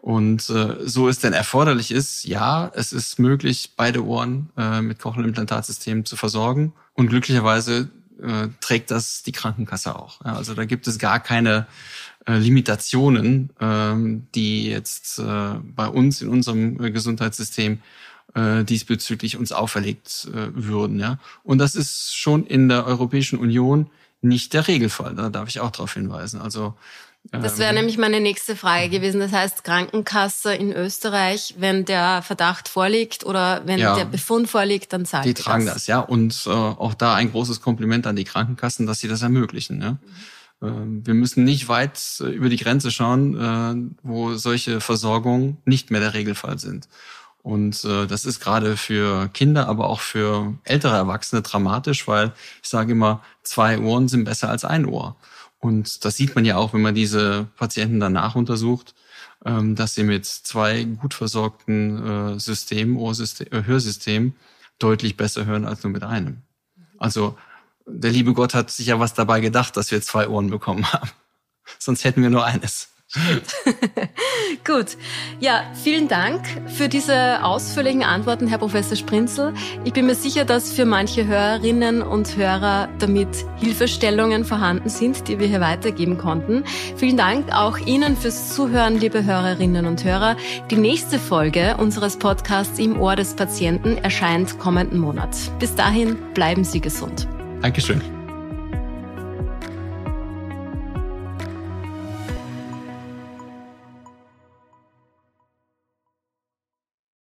Und 0.00 0.50
äh, 0.50 0.76
so 0.84 1.08
es 1.08 1.20
denn 1.20 1.32
erforderlich 1.32 1.90
ist, 1.90 2.24
ja, 2.24 2.70
es 2.74 2.92
ist 2.92 3.18
möglich, 3.18 3.72
beide 3.76 4.04
Ohren 4.04 4.50
äh, 4.56 4.82
mit 4.82 4.98
Cochlea-Implantatsystemen 4.98 6.04
zu 6.04 6.16
versorgen. 6.16 6.74
Und 6.92 7.08
glücklicherweise 7.08 7.88
äh, 8.22 8.48
trägt 8.60 8.90
das 8.90 9.22
die 9.22 9.32
Krankenkasse 9.32 9.96
auch. 9.96 10.22
Ja, 10.24 10.34
also 10.34 10.52
da 10.52 10.66
gibt 10.66 10.86
es 10.86 10.98
gar 10.98 11.20
keine 11.20 11.66
äh, 12.26 12.36
Limitationen, 12.36 13.50
ähm, 13.60 14.26
die 14.34 14.68
jetzt 14.68 15.20
äh, 15.20 15.54
bei 15.74 15.86
uns 15.86 16.20
in 16.20 16.28
unserem 16.28 16.82
äh, 16.82 16.90
Gesundheitssystem 16.90 17.80
äh, 18.34 18.64
diesbezüglich 18.64 19.36
uns 19.36 19.52
auferlegt 19.52 20.28
äh, 20.32 20.48
würden. 20.54 20.98
Ja? 20.98 21.18
Und 21.44 21.58
das 21.58 21.74
ist 21.74 22.16
schon 22.16 22.46
in 22.46 22.68
der 22.68 22.86
Europäischen 22.86 23.38
Union 23.38 23.90
nicht 24.24 24.52
der 24.52 24.66
Regelfall. 24.66 25.14
Da 25.14 25.28
darf 25.28 25.48
ich 25.48 25.60
auch 25.60 25.70
darauf 25.70 25.94
hinweisen. 25.94 26.40
Also 26.40 26.74
das 27.30 27.58
wäre 27.58 27.70
ähm, 27.70 27.76
nämlich 27.76 27.96
meine 27.96 28.20
nächste 28.20 28.54
Frage 28.54 28.90
gewesen. 28.90 29.18
Das 29.18 29.32
heißt, 29.32 29.64
Krankenkasse 29.64 30.54
in 30.54 30.72
Österreich, 30.72 31.54
wenn 31.58 31.86
der 31.86 32.20
Verdacht 32.22 32.68
vorliegt 32.68 33.24
oder 33.24 33.62
wenn 33.64 33.78
ja, 33.78 33.96
der 33.96 34.04
Befund 34.04 34.48
vorliegt, 34.48 34.92
dann 34.92 35.06
zahlt 35.06 35.24
die 35.24 35.32
das. 35.32 35.42
Die 35.42 35.44
tragen 35.44 35.66
das, 35.66 35.86
ja. 35.86 36.00
Und 36.00 36.44
äh, 36.46 36.50
auch 36.50 36.92
da 36.92 37.14
ein 37.14 37.30
großes 37.30 37.62
Kompliment 37.62 38.06
an 38.06 38.16
die 38.16 38.24
Krankenkassen, 38.24 38.86
dass 38.86 38.98
sie 38.98 39.08
das 39.08 39.22
ermöglichen. 39.22 39.80
Ja? 39.80 39.96
Mhm. 40.60 41.06
wir 41.06 41.14
müssen 41.14 41.44
nicht 41.44 41.68
weit 41.68 41.98
äh, 42.20 42.24
über 42.24 42.50
die 42.50 42.58
Grenze 42.58 42.90
schauen, 42.90 43.40
äh, 43.40 43.96
wo 44.02 44.34
solche 44.34 44.80
Versorgungen 44.80 45.56
nicht 45.64 45.90
mehr 45.90 46.00
der 46.00 46.14
Regelfall 46.14 46.58
sind. 46.58 46.88
Und 47.44 47.84
äh, 47.84 48.06
das 48.06 48.24
ist 48.24 48.40
gerade 48.40 48.78
für 48.78 49.28
Kinder, 49.28 49.68
aber 49.68 49.90
auch 49.90 50.00
für 50.00 50.54
ältere 50.64 50.96
Erwachsene 50.96 51.42
dramatisch, 51.42 52.08
weil 52.08 52.32
ich 52.62 52.70
sage 52.70 52.92
immer, 52.92 53.22
zwei 53.42 53.78
Ohren 53.78 54.08
sind 54.08 54.24
besser 54.24 54.48
als 54.48 54.64
ein 54.64 54.86
Ohr. 54.86 55.14
Und 55.58 56.06
das 56.06 56.16
sieht 56.16 56.34
man 56.34 56.46
ja 56.46 56.56
auch, 56.56 56.72
wenn 56.72 56.80
man 56.80 56.94
diese 56.94 57.46
Patienten 57.58 58.00
danach 58.00 58.34
untersucht, 58.34 58.94
ähm, 59.44 59.74
dass 59.76 59.94
sie 59.94 60.04
mit 60.04 60.24
zwei 60.24 60.84
gut 60.84 61.12
versorgten 61.12 62.06
äh, 62.34 62.40
Systemen, 62.40 62.96
Ohrsystem, 62.96 63.48
äh, 63.50 63.64
Hörsystemen 63.64 64.34
deutlich 64.78 65.18
besser 65.18 65.44
hören 65.44 65.66
als 65.66 65.84
nur 65.84 65.92
mit 65.92 66.02
einem. 66.02 66.38
Also 66.96 67.36
der 67.84 68.10
liebe 68.10 68.32
Gott 68.32 68.54
hat 68.54 68.70
sich 68.70 68.86
ja 68.86 69.00
was 69.00 69.12
dabei 69.12 69.40
gedacht, 69.40 69.76
dass 69.76 69.90
wir 69.90 70.00
zwei 70.00 70.28
Ohren 70.28 70.48
bekommen 70.48 70.90
haben. 70.94 71.10
Sonst 71.78 72.04
hätten 72.04 72.22
wir 72.22 72.30
nur 72.30 72.46
eines. 72.46 72.93
Gut. 74.64 74.96
Ja, 75.40 75.62
vielen 75.82 76.08
Dank 76.08 76.40
für 76.76 76.88
diese 76.88 77.42
ausführlichen 77.44 78.02
Antworten, 78.02 78.48
Herr 78.48 78.58
Professor 78.58 78.96
Sprinzel. 78.96 79.54
Ich 79.84 79.92
bin 79.92 80.06
mir 80.06 80.14
sicher, 80.14 80.44
dass 80.44 80.72
für 80.72 80.84
manche 80.84 81.26
Hörerinnen 81.26 82.02
und 82.02 82.36
Hörer 82.36 82.88
damit 82.98 83.28
Hilfestellungen 83.58 84.44
vorhanden 84.44 84.88
sind, 84.88 85.28
die 85.28 85.38
wir 85.38 85.46
hier 85.46 85.60
weitergeben 85.60 86.18
konnten. 86.18 86.64
Vielen 86.96 87.16
Dank 87.16 87.52
auch 87.52 87.78
Ihnen 87.78 88.16
fürs 88.16 88.54
Zuhören, 88.54 88.98
liebe 88.98 89.24
Hörerinnen 89.24 89.86
und 89.86 90.04
Hörer. 90.04 90.36
Die 90.70 90.76
nächste 90.76 91.18
Folge 91.18 91.76
unseres 91.78 92.16
Podcasts 92.16 92.78
im 92.78 93.00
Ohr 93.00 93.16
des 93.16 93.34
Patienten 93.34 93.98
erscheint 93.98 94.58
kommenden 94.58 94.98
Monat. 94.98 95.36
Bis 95.58 95.74
dahin 95.74 96.16
bleiben 96.34 96.64
Sie 96.64 96.80
gesund. 96.80 97.28
Dankeschön. 97.62 98.13